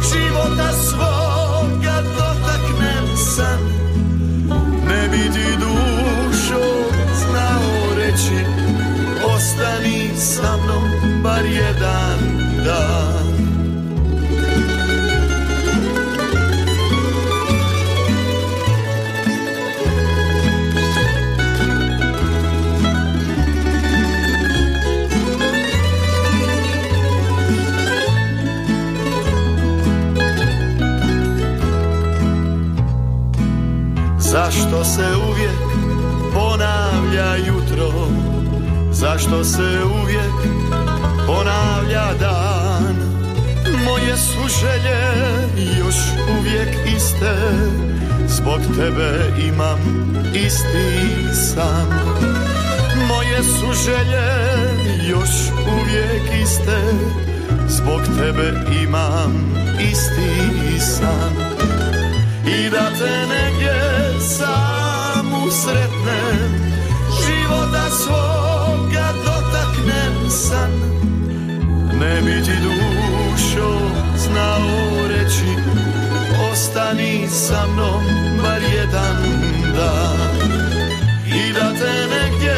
[0.08, 3.60] Života svoga dotaknem san
[4.88, 6.64] Ne bi ti dušo
[7.20, 8.40] znao reći
[9.34, 12.18] Ostani sa mnom bar jedan
[12.64, 13.13] dan
[34.84, 35.58] Se uvijek
[36.34, 38.08] ponavlja jutro?
[38.92, 40.34] Zašto se uvijek
[41.26, 42.96] ponavlja dan?
[43.84, 45.00] Moje su želje
[45.78, 45.96] još
[46.38, 47.36] uvijek iste
[48.26, 49.78] Zbog tebe imam
[50.34, 51.88] isti san.
[53.08, 54.26] Moje su želje
[55.10, 55.30] još
[55.80, 56.80] uvijek iste
[57.68, 61.43] Zbog tebe imam isti san
[62.46, 63.74] i da te negdje
[64.20, 66.64] samu sretnem
[67.24, 70.70] života svoga dotaknem san
[72.00, 73.78] ne bi ti dušo
[74.16, 75.56] znao reći
[76.52, 78.04] ostani sa mnom
[78.42, 79.16] bar jedan
[79.76, 80.50] dan.
[81.26, 82.56] I da te negdje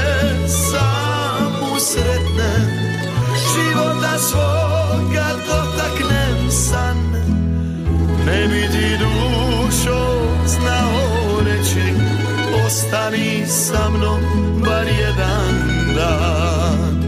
[0.49, 2.71] samu sretnem
[3.55, 6.97] života svoga dotaknem san
[8.27, 9.36] ne bi ti dušo
[10.47, 11.95] znao reći
[12.67, 14.21] Ostani sa mnom
[14.65, 15.55] bar jedan
[15.97, 17.05] dan.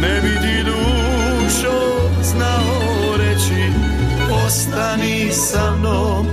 [0.00, 1.78] Ne bi ti dušo
[2.22, 3.72] znao reći
[4.46, 6.26] Ostani sa mnom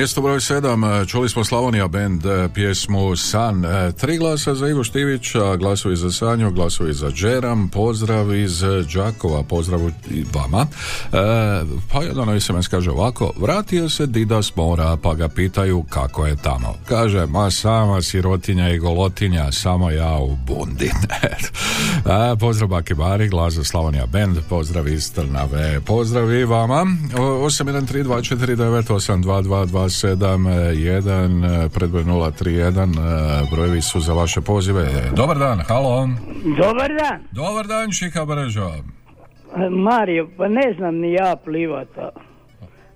[0.00, 3.64] mjestu broj 7 čuli smo Slavonija Band e, pjesmu San.
[3.64, 8.62] E, Tri glasa za Ivo Štivića, glasovi za Sanju, glasovi za Džeram, pozdrav iz
[8.94, 9.80] Đakova, pozdrav
[10.10, 10.66] i vama.
[11.12, 11.16] E,
[11.92, 16.36] pa jedan SMS kaže ovako, vratio se Dida s mora pa ga pitaju kako je
[16.36, 16.74] tamo.
[16.88, 20.90] Kaže, ma sama sirotinja i golotinja, samo ja u bundi.
[22.32, 26.86] e, pozdrav Baki Bari, glas za Slavonija Band, pozdrav iz Trnave, pozdrav i vama.
[29.90, 34.88] 813249822271 predbroj 031 brojevi su za vaše pozive.
[35.16, 36.08] Dobar dan, halo.
[36.44, 37.22] Dobar dan.
[37.32, 38.70] Dobar dan, Šika Brežo.
[39.70, 42.10] Mario, pa ne znam ni ja plivata.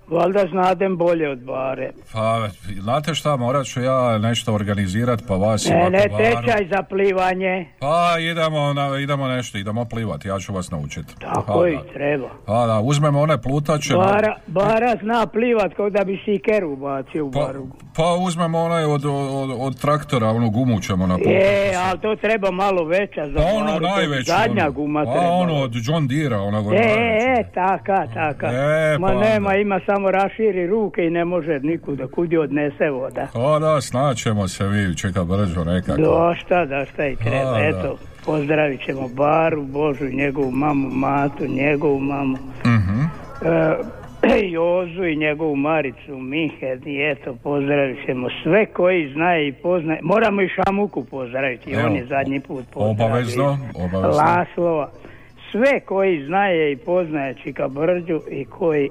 [0.09, 1.89] Valjda znadem bolje od bare.
[2.13, 6.83] Pa, znate šta, morat ću ja nešto organizirat, pa vas i Ne, ne, tečaj za
[6.83, 7.67] plivanje.
[7.79, 11.15] Pa idemo, na, idemo nešto, idemo plivati, ja ću vas naučiti.
[11.19, 11.93] Tako Pa i da.
[11.93, 12.29] treba.
[12.45, 13.93] Pa da, uzmemo one plutače.
[13.95, 17.67] Bara, bara zna plivat kao da bi si keru bacio u Pa, baru.
[17.95, 22.51] pa uzmemo onaj od, od, od traktora, onu gumu ćemo na E, ali to treba
[22.51, 24.23] malo veća za Pa ono najveće.
[24.23, 24.71] Zadnja ono.
[24.71, 25.27] guma Pa treba.
[25.29, 26.95] ono od John Deere, onog E, najveće.
[27.39, 28.47] e, taka, taka.
[28.47, 33.27] E, Ma pa nema, ima samo raširi ruke i ne može nikuda, kud odnese voda.
[33.33, 36.01] Pa da, snaćemo se vi, čeka brzo nekako.
[36.01, 37.49] Došta, da šta i treba.
[37.49, 37.65] A, da.
[37.67, 42.99] Eto, pozdravit ćemo Baru, Božu, njegovu mamu, Matu, njegovu mamu, Mhm.
[43.45, 43.75] e,
[44.49, 49.99] Jozu i njegovu Maricu, Mihe, i eto, pozdravit ćemo sve koji znaju i poznaju.
[50.03, 53.05] Moramo i Šamuku pozdraviti, Evo, on je zadnji put pozdravio.
[53.05, 54.23] Obavezno, obavezno.
[54.23, 54.89] Laslova.
[55.51, 58.89] Sve koji znaje i poznaje Čika Brđu i koji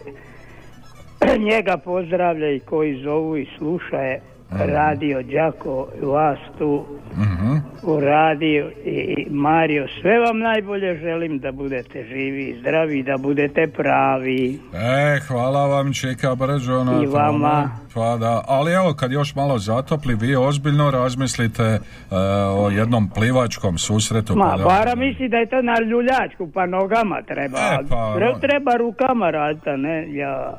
[1.51, 4.21] njega pozdravlja i koji zovu i slušaje
[4.51, 6.85] radio Đako vas tu
[7.17, 7.57] Mhm.
[7.83, 13.67] u radiju i, Mario, sve vam najbolje želim da budete živi i zdravi, da budete
[13.67, 14.61] pravi.
[14.75, 17.71] E, hvala vam Čika Brđo na I vama.
[17.95, 21.79] Pa da, ali evo kad još malo zatopli, vi ozbiljno razmislite e,
[22.51, 24.37] o jednom plivačkom susretu.
[24.37, 27.59] Ma, pa bara misli da je to na ljuljačku, pa nogama treba.
[27.59, 28.39] E, pa, Tre- no.
[28.41, 30.55] treba rukama raditi, ne, ja...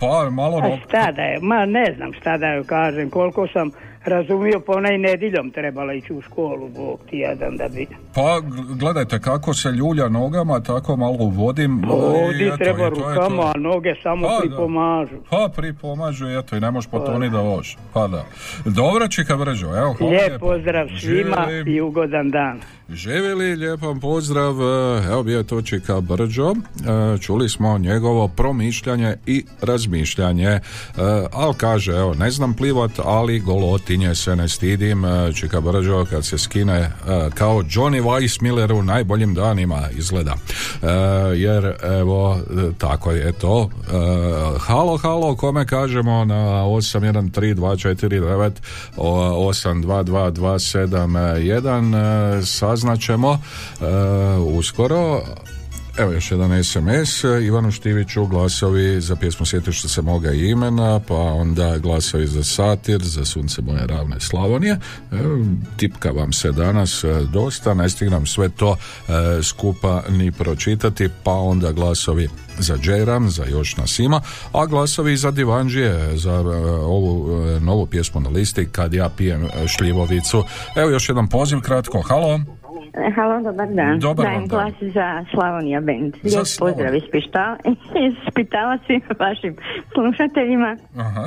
[0.00, 3.70] Pa malo A šta da je, ma ne znam šta da joj kažem, koliko sam
[4.04, 7.86] razumio, pa ona i nedjeljom trebala ići u školu, Bog ti jedan da bi...
[8.14, 8.40] Pa
[8.70, 11.78] gledajte kako se ljulja nogama, tako malo uvodim.
[11.78, 14.40] i Ovdje eto, treba i to je rukama, a noge samo Pa, da.
[14.40, 15.16] pripomažu.
[15.30, 17.76] Pa pripomažu, eto, i ne možeš potoni da voš.
[17.92, 18.24] Pa da.
[18.64, 20.46] Dobro, Čika Brđo, evo, hvala Lijep lijepo.
[20.46, 21.72] pozdrav svima Živjeli.
[21.72, 22.60] i ugodan dan.
[22.88, 29.16] Živjeli, lijepan pozdrav, e, evo bio je to Čika Brđo, E, čuli smo njegovo promišljanje
[29.26, 30.60] i razmišljanje, E,
[31.32, 33.38] ali kaže, evo, ne znam plivat, ali
[33.90, 36.90] golotinje se ne stidim, E, Čika Brđo kad se skine e,
[37.34, 40.34] kao Johnny Weissmiller u najboljim danima izgleda,
[40.82, 40.86] E,
[41.36, 42.40] jer evo,
[42.78, 43.70] tako je to,
[44.60, 48.50] halo, halo, kome kažemo na 813249
[48.96, 53.38] o, 822271 e, saznaćemo
[54.56, 55.22] uskoro
[55.98, 61.78] Evo još jedan SMS, Ivanu Štiviću glasovi za pjesmu što se moga imena, pa onda
[61.78, 64.78] glasovi za satir, za sunce moje ravne Slavonije.
[65.76, 71.32] Tipka vam se danas e, dosta, ne stignem sve to e, skupa ni pročitati, pa
[71.32, 72.28] onda glasovi
[72.58, 74.20] za Džeram, za još nas ima,
[74.52, 77.28] a glasovi za Divanđije, za e, ovu
[77.60, 80.44] novu pjesmu na listi, kad ja pijem šljivovicu.
[80.76, 82.40] Evo još jedan poziv kratko, halo.
[83.16, 83.98] Halo, dobar dan.
[83.98, 84.58] Dobar Dajem vam dan.
[84.58, 86.14] glas za Slavonija Band.
[86.22, 87.56] Za Lijep pozdrav iz Pištala,
[88.06, 89.56] iz Spitala svim vašim
[89.94, 91.26] slušateljima Aha.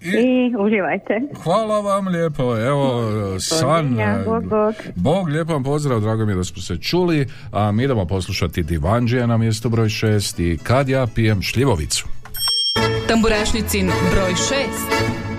[0.00, 1.20] i, uživajte.
[1.44, 3.02] Hvala vam lijepo, evo
[3.40, 4.74] san, bog, bog.
[4.94, 9.26] Bog, lijepan pozdrav, drago mi je da smo se čuli, a mi idemo poslušati Divanđije
[9.26, 12.08] na mjesto broj šest i kad ja pijem šljivovicu.
[13.08, 15.33] Tamburašnicin broj 6.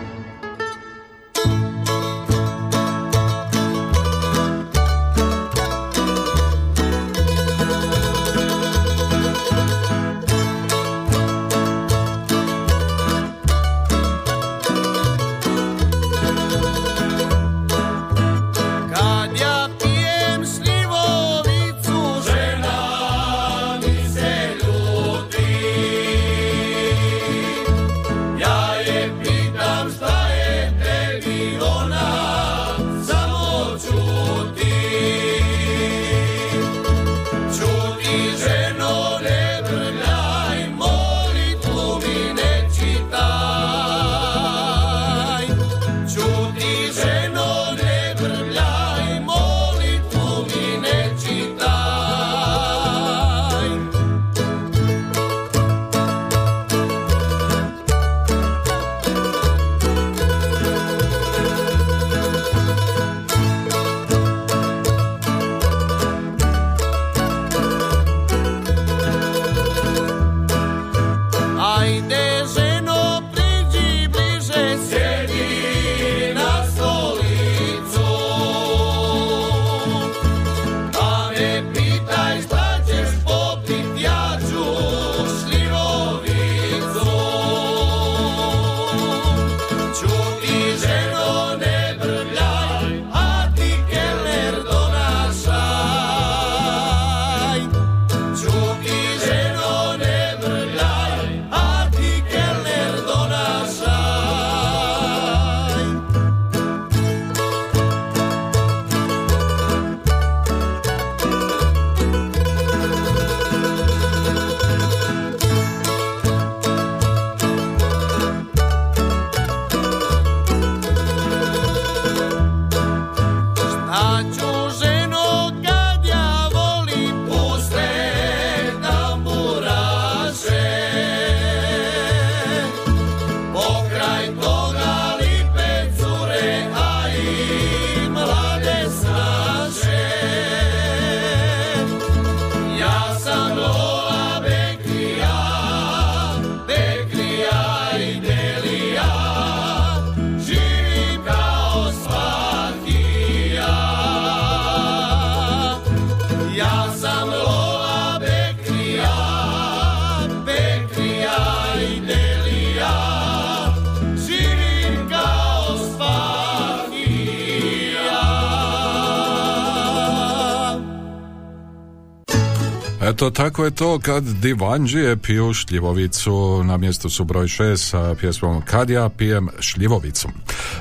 [173.26, 176.64] Eto, tako je to kad divanđije piju šljivovicu.
[176.64, 180.28] Na mjestu su broj 6 sa pjesmom Kad ja pijem šljivovicu.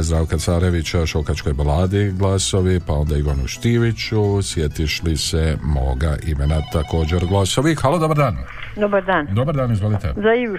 [0.00, 7.26] Zdravka Carevića, Šokačkoj baladi glasovi, pa onda Ivanu Štiviću, sjetiš li se moga imena također
[7.26, 7.74] glasovi.
[7.74, 8.36] Halo, dobar dan.
[8.76, 9.26] Dobar dan.
[9.34, 10.12] Dobar dan, izvolite.
[10.16, 10.56] Za Ivu.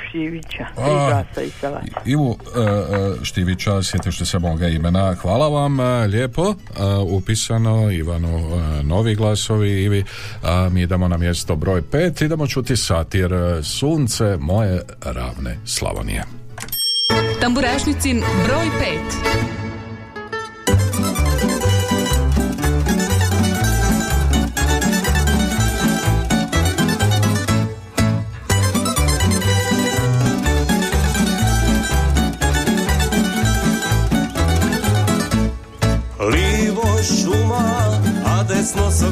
[0.78, 1.08] A.
[1.10, 2.02] Glasa i Salata.
[2.06, 5.16] Ivu e, Štivića, sjetiš li se moga imena.
[5.16, 6.50] Hvala vam, e, lijepo.
[6.50, 6.56] E,
[7.10, 8.40] upisano, Ivanu
[8.84, 10.04] novi glasovi, Ivi.
[10.44, 13.32] A mi idemo na mjesto broj pet, idemo čuti satir
[13.64, 16.24] Sunce moje ravne Slavonije.
[17.42, 18.66] Tamburašnicin broj
[19.64, 19.69] 5.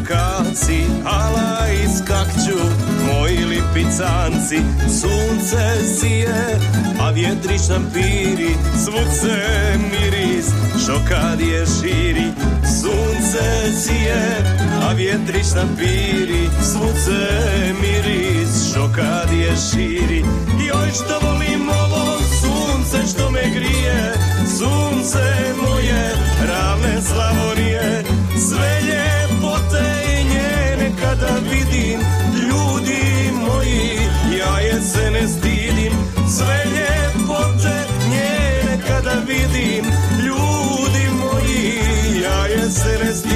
[0.07, 2.59] sokaci, ala iskakću
[3.07, 4.59] moji lipicanci.
[5.01, 6.59] Sunce sije,
[7.01, 8.55] a vjetrić nam piri,
[8.85, 9.37] svud se
[9.91, 10.45] miris,
[10.85, 12.31] šokadije širi.
[12.81, 14.43] Sunce sije,
[14.81, 20.23] a vjetrić nam piri, svud se miris, šokadije širi.
[20.67, 24.13] Joj što volim ovo sunce što me grije,
[24.57, 26.15] sunce moje
[26.47, 28.03] ravne Slavonije,
[28.49, 29.06] sve i
[31.27, 31.99] kada vidim,
[32.49, 33.99] ljudi moji,
[34.39, 35.93] ja je se ne stidim,
[36.37, 39.85] sve ljepote njene kada vidim,
[40.25, 41.81] ljudi moji,
[42.23, 43.26] ja je se ne stidim.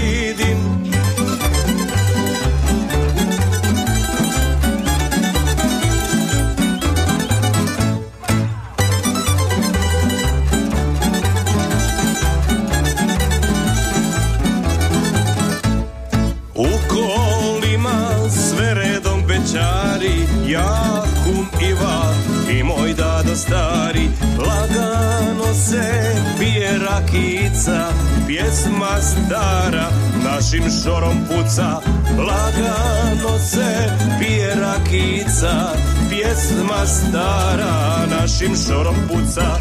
[27.02, 27.88] Rakica
[28.28, 29.90] Pjesma stara
[30.24, 31.82] našim šorom puca
[32.18, 33.90] Lagano se
[34.20, 35.74] pije rakica
[36.10, 39.60] Pjesma stara našim šorom puca.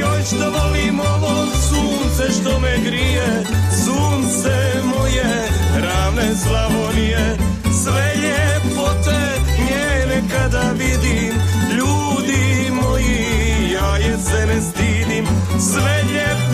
[0.00, 3.44] Joj što volim ovo sunce što me grije
[3.84, 7.36] Sunce moje ravne Slavonije.
[7.84, 11.34] Sve ljepote njene kada vidim
[11.76, 15.26] Ljudi moji, ja je se ne stidim.
[15.58, 16.51] Sve ljepote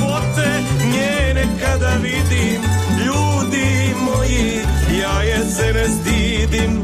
[1.38, 2.62] njene kada vidim
[3.06, 4.60] Ljudi moji,
[5.00, 6.82] ja je se ne stidim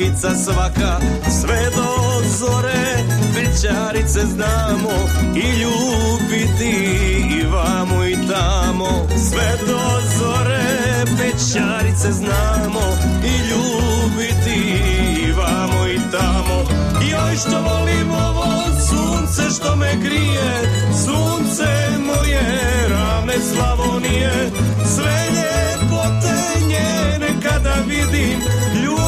[0.00, 1.00] i šokica svaka.
[1.40, 1.88] Sve do
[2.38, 4.90] zore večarice znamo
[5.36, 6.70] i ljubiti
[7.30, 9.06] i vamo i tamo.
[9.28, 9.80] Sve do
[10.18, 14.60] zore večarice znamo i ljubiti
[15.26, 16.64] i vamo i tamo.
[17.10, 18.46] Joj što volim ovo
[18.88, 20.62] sunce što me grije,
[21.04, 22.42] sunce moje
[22.88, 24.50] ravne Slavonije,
[24.96, 28.40] sve ljepote njene kada vidim,
[28.84, 28.99] ljudi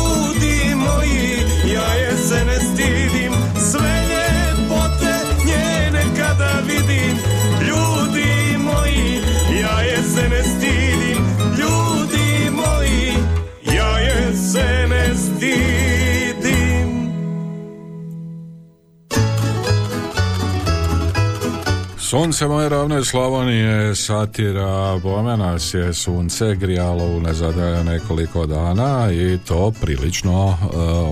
[22.12, 29.38] Sunce moje ravne Slavonije satira, bome nas je sunce grijalo u nezadaja nekoliko dana i
[29.48, 30.56] to prilično uh,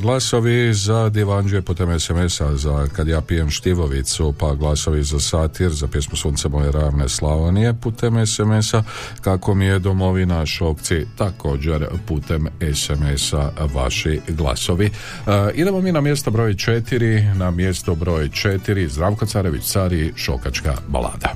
[0.00, 5.86] glasovi za Divanđe putem SMS-a za kad ja pijem štivovicu pa glasovi za satir za
[5.86, 8.82] pjesmu Sunce moje ravne Slavonije putem SMS-a
[9.20, 14.86] kako mi je domovina šokci također putem SMS-a vaši glasovi.
[14.86, 14.90] E,
[15.54, 21.34] idemo mi na mjesto broj 4 na mjesto broj 4 Zdravko Carević Cari Šokačka balada.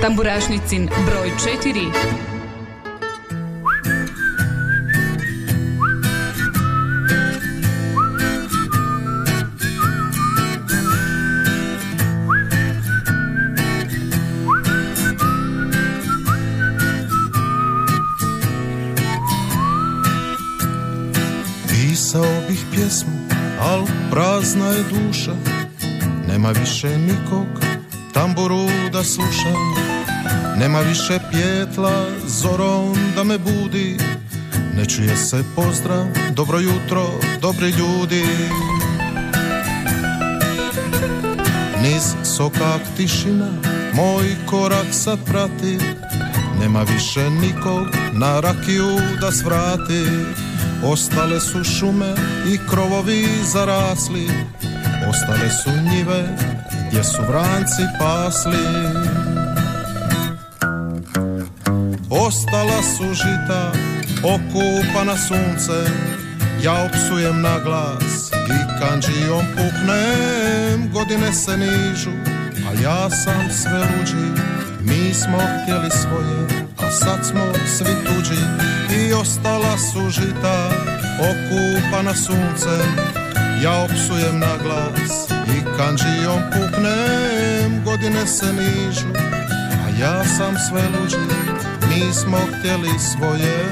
[0.00, 1.30] Tamburašnicin broj
[1.62, 2.39] 4
[24.70, 25.32] je duša
[26.28, 27.46] Nema više nikog
[28.12, 29.54] tamburu da sluša
[30.56, 33.98] Nema više pjetla zorom da me budi
[34.76, 37.06] Ne čuje se pozdrav, dobro jutro,
[37.40, 38.24] dobri ljudi.
[41.82, 43.48] Niz sokak tišina,
[43.94, 45.78] moj korak sad prati
[46.60, 50.04] Nema više nikog na rakiju da svrati.
[50.84, 52.14] Ostale su šume
[52.46, 54.28] i krovovi zarasli
[55.10, 56.22] Ostale su njive
[56.88, 58.66] gdje su vranci pasli.
[62.10, 63.72] Ostala su žita
[64.24, 65.94] okupana suncem
[66.62, 70.92] Ja opsujem na glas i kanđijom puknem.
[70.92, 72.10] Godine se nižu,
[72.68, 74.42] a ja sam sve luđi.
[74.80, 78.40] Mi smo htjeli svoje, a sad smo svi tuđi.
[79.00, 80.70] I ostala su žita
[81.20, 83.19] okupana suncem
[83.62, 89.08] Ja opsujem na glas i kanđijom puknem Godine se nižu,
[89.84, 91.16] a ja sam sve luđi
[91.88, 93.64] Mi smo htjeli svoje,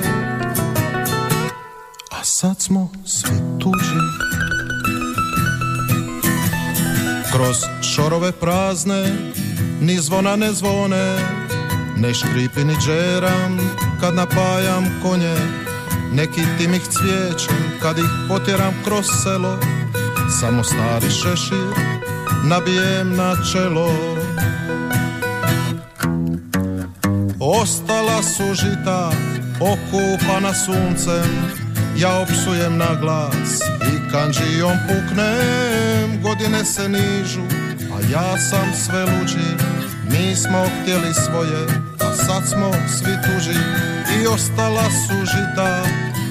[2.11, 3.99] a sad smo svi tuđi.
[7.33, 9.13] Kroz šorove prazne
[9.81, 11.19] ni zvona ne zvone
[11.97, 13.59] Ne škripi ni džeram
[14.01, 15.37] kad napajam konje.
[16.13, 19.78] Neki timih cvijećem kad ih potjeram kroz selo
[20.31, 21.75] Samo stari šešir
[22.45, 23.91] nabijem na čelo.
[27.41, 29.11] Ostala su žita
[29.61, 31.31] okupana suncem.
[31.97, 36.23] Ja opsujem na glas i kanđijom puknem.
[36.23, 37.45] Godine se nižu,
[37.95, 39.49] a ja sam sve luđi.
[40.11, 41.67] Mi smo htjeli svoje,
[42.01, 43.59] a sad smo svi tuđi
[44.21, 45.83] I ostala su žita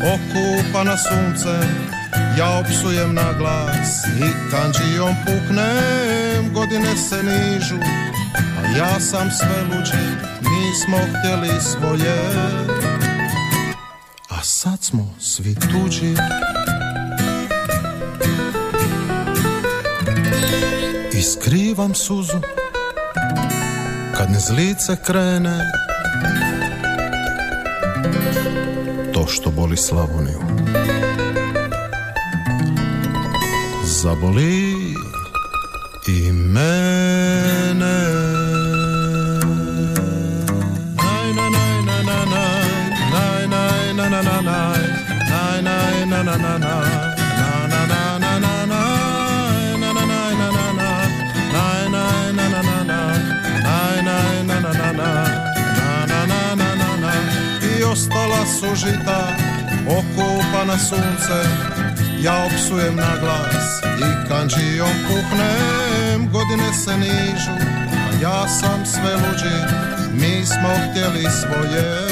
[0.01, 1.96] okupana suncem
[2.37, 7.75] Ja opsujem na glas i kanđijom puknem Godine se nižu,
[8.35, 12.17] a ja sam sve luđi Mi smo htjeli svoje.
[14.29, 16.15] A sad smo svi tuđi.
[21.13, 22.39] I skrivam suzu
[24.17, 25.71] Kad ne zlice krene.
[29.13, 30.46] To što boli Slavoniju
[34.07, 34.95] Zaboli
[36.07, 37.95] i mene
[57.91, 59.19] ostala su žita
[59.87, 61.76] okupana sunce
[62.23, 67.51] Ja opsujem na glas i kanđijom puhnem Godine se nižu,
[67.91, 69.57] a ja sam sve luđi.
[70.13, 72.07] Mi smo htjeli svoje.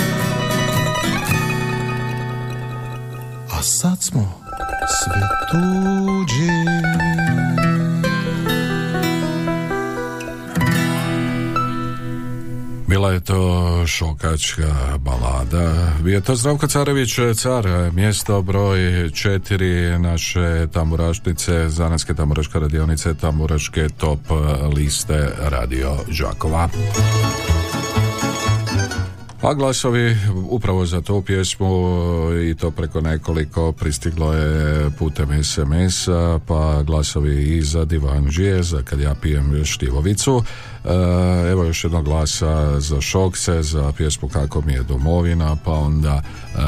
[3.51, 4.41] A sad smo
[4.87, 5.21] svi
[5.51, 5.94] tuđi
[14.37, 15.91] šokačka balada.
[16.05, 24.19] Je to Zdravko Carević, car, mjesto broj četiri naše tamburašnice, zanetske tamburaške radionice, tamburaške top
[24.75, 26.69] liste Radio Đakova.
[29.45, 30.17] A glasovi
[30.49, 31.69] upravo za tu pjesmu
[32.49, 38.27] i to preko nekoliko pristiglo je putem SMS-a, pa glasovi i za Divan
[38.61, 40.43] za kad ja pijem štivovicu.
[40.85, 46.21] E, evo još jednog glasa za Šokce, za pjesmu Kako mi je domovina, pa onda
[46.21, 46.59] e,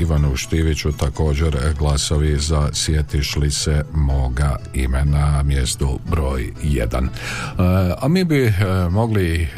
[0.00, 7.08] Ivanu Štiviću također glasovi za Sjetiš li se moga imena mjestu broj 1.
[7.08, 8.52] E, a mi bi
[8.90, 9.48] mogli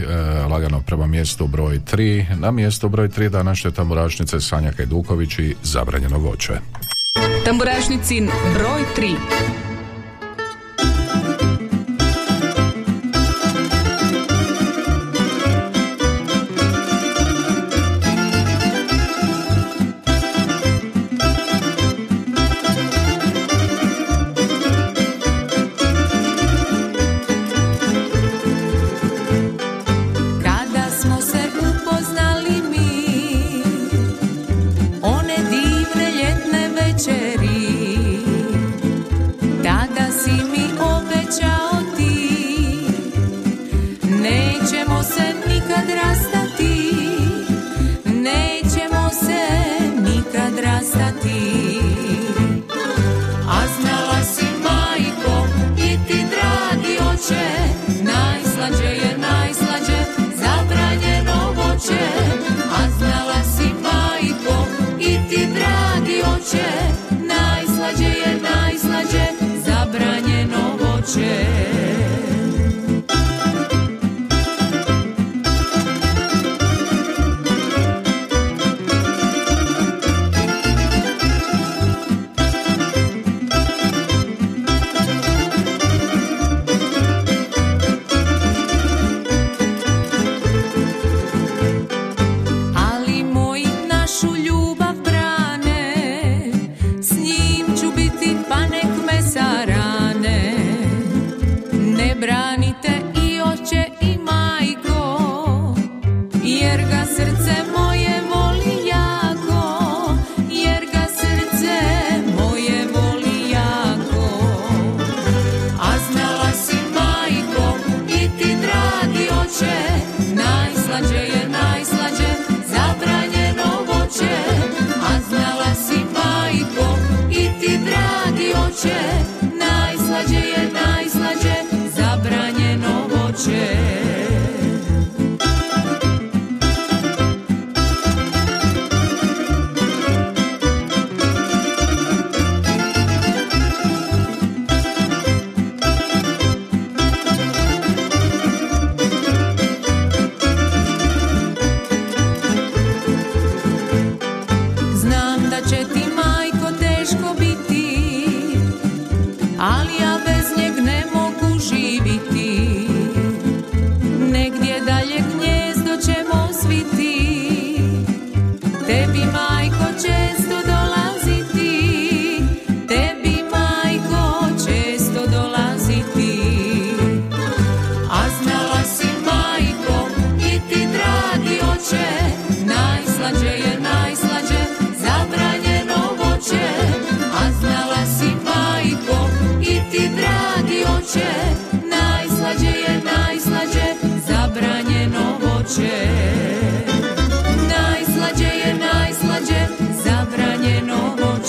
[0.50, 6.18] lagano prema mjestu broj 3, na mjestu broj 3 današnje tamburašnice Sanja Hajduković i Zabranjeno
[6.18, 6.52] voće.
[7.44, 9.14] Tamburašnicin broj 3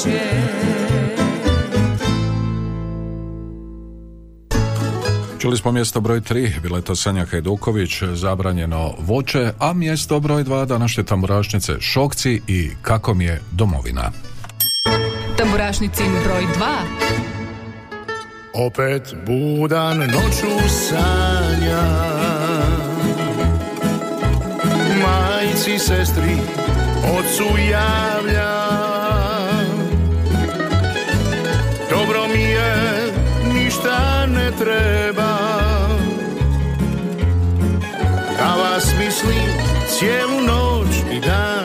[0.06, 0.32] voće
[5.40, 10.44] Čuli smo mjesto broj 3, bila je to Sanja Hajduković, zabranjeno voće, a mjesto broj
[10.44, 14.12] 2 današnje tamburašnice Šokci i Kako mi je domovina.
[15.38, 16.48] Tamburašnicin broj 2
[18.54, 21.84] Opet budan noću sanja.
[25.02, 26.38] Majci, sestri,
[27.20, 28.71] ocu javlja
[40.02, 41.61] cijelu noć i dan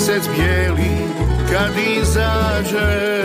[0.00, 0.90] Mjesec bijeli
[1.52, 3.22] kad izađe.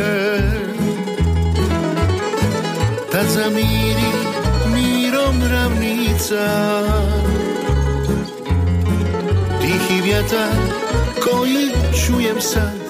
[3.11, 4.11] Tad zamiri
[4.73, 6.47] mirom ravnica.
[9.61, 10.55] Tihi vjetar
[11.23, 11.71] koji
[12.05, 12.84] čujem sad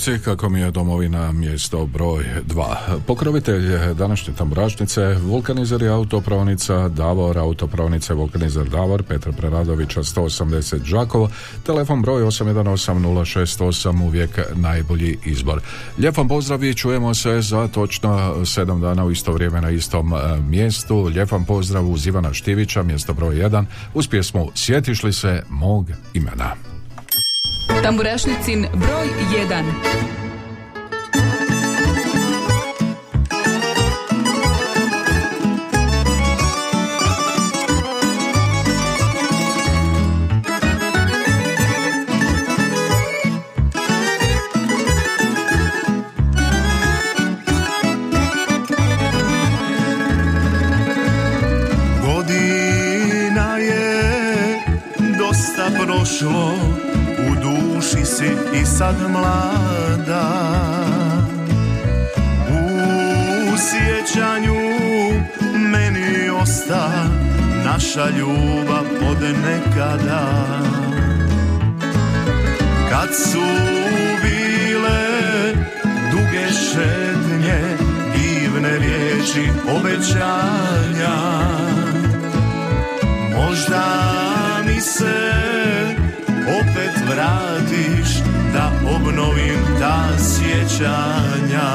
[0.00, 3.00] Šokci, kako mi je domovina, mjesto broj 2.
[3.06, 11.28] Pokrovitelj današnje tamburašnice, vulkanizer i autopravnica Davor, autopravnice vulkanizer Davor, Petar Preradovića 180 Đakovo,
[11.66, 15.60] telefon broj 818068, uvijek najbolji izbor.
[15.98, 20.12] Lijep vam pozdrav i čujemo se za točno 7 dana u isto vrijeme na istom
[20.12, 21.02] e, mjestu.
[21.02, 23.64] Lijep vam pozdrav uz Ivana Štivića, mjesto broj 1,
[23.94, 26.69] uz pjesmu Sjetiš li se mog imena?
[27.82, 30.29] Tamburašnicin broj 1.
[58.80, 60.30] sad mlada.
[62.50, 64.54] U sjećanju
[65.58, 66.90] meni osta
[67.64, 70.46] naša ljubav od nekada.
[72.90, 73.44] Kad su
[74.22, 75.00] bile
[76.10, 77.76] duge šetnje,
[78.14, 81.16] divne riječi obećanja,
[83.36, 83.84] Možda
[84.66, 85.40] mi se
[87.10, 88.08] vratiš
[88.52, 91.70] da obnovim ta sjećanja.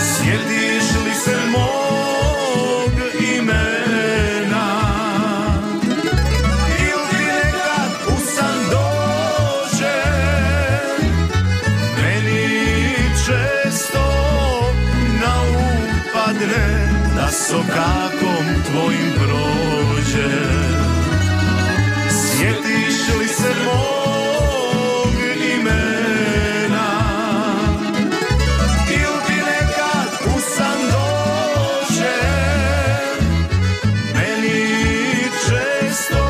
[0.00, 2.92] Sjetiš li se mog
[3.38, 4.68] imena?
[6.78, 10.02] Ili ti nekad u san dođe?
[12.02, 12.94] Meni
[13.26, 14.04] često
[15.20, 20.65] na um padne da sokakom tvojim prođe
[23.06, 25.14] Sjetiš li se mog
[25.58, 26.88] imena.
[28.90, 32.18] Ili ti nekad u san dođe
[34.14, 36.26] Meni često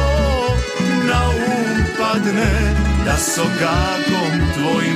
[1.09, 2.74] na um padne
[3.05, 4.95] da sokakom tvojim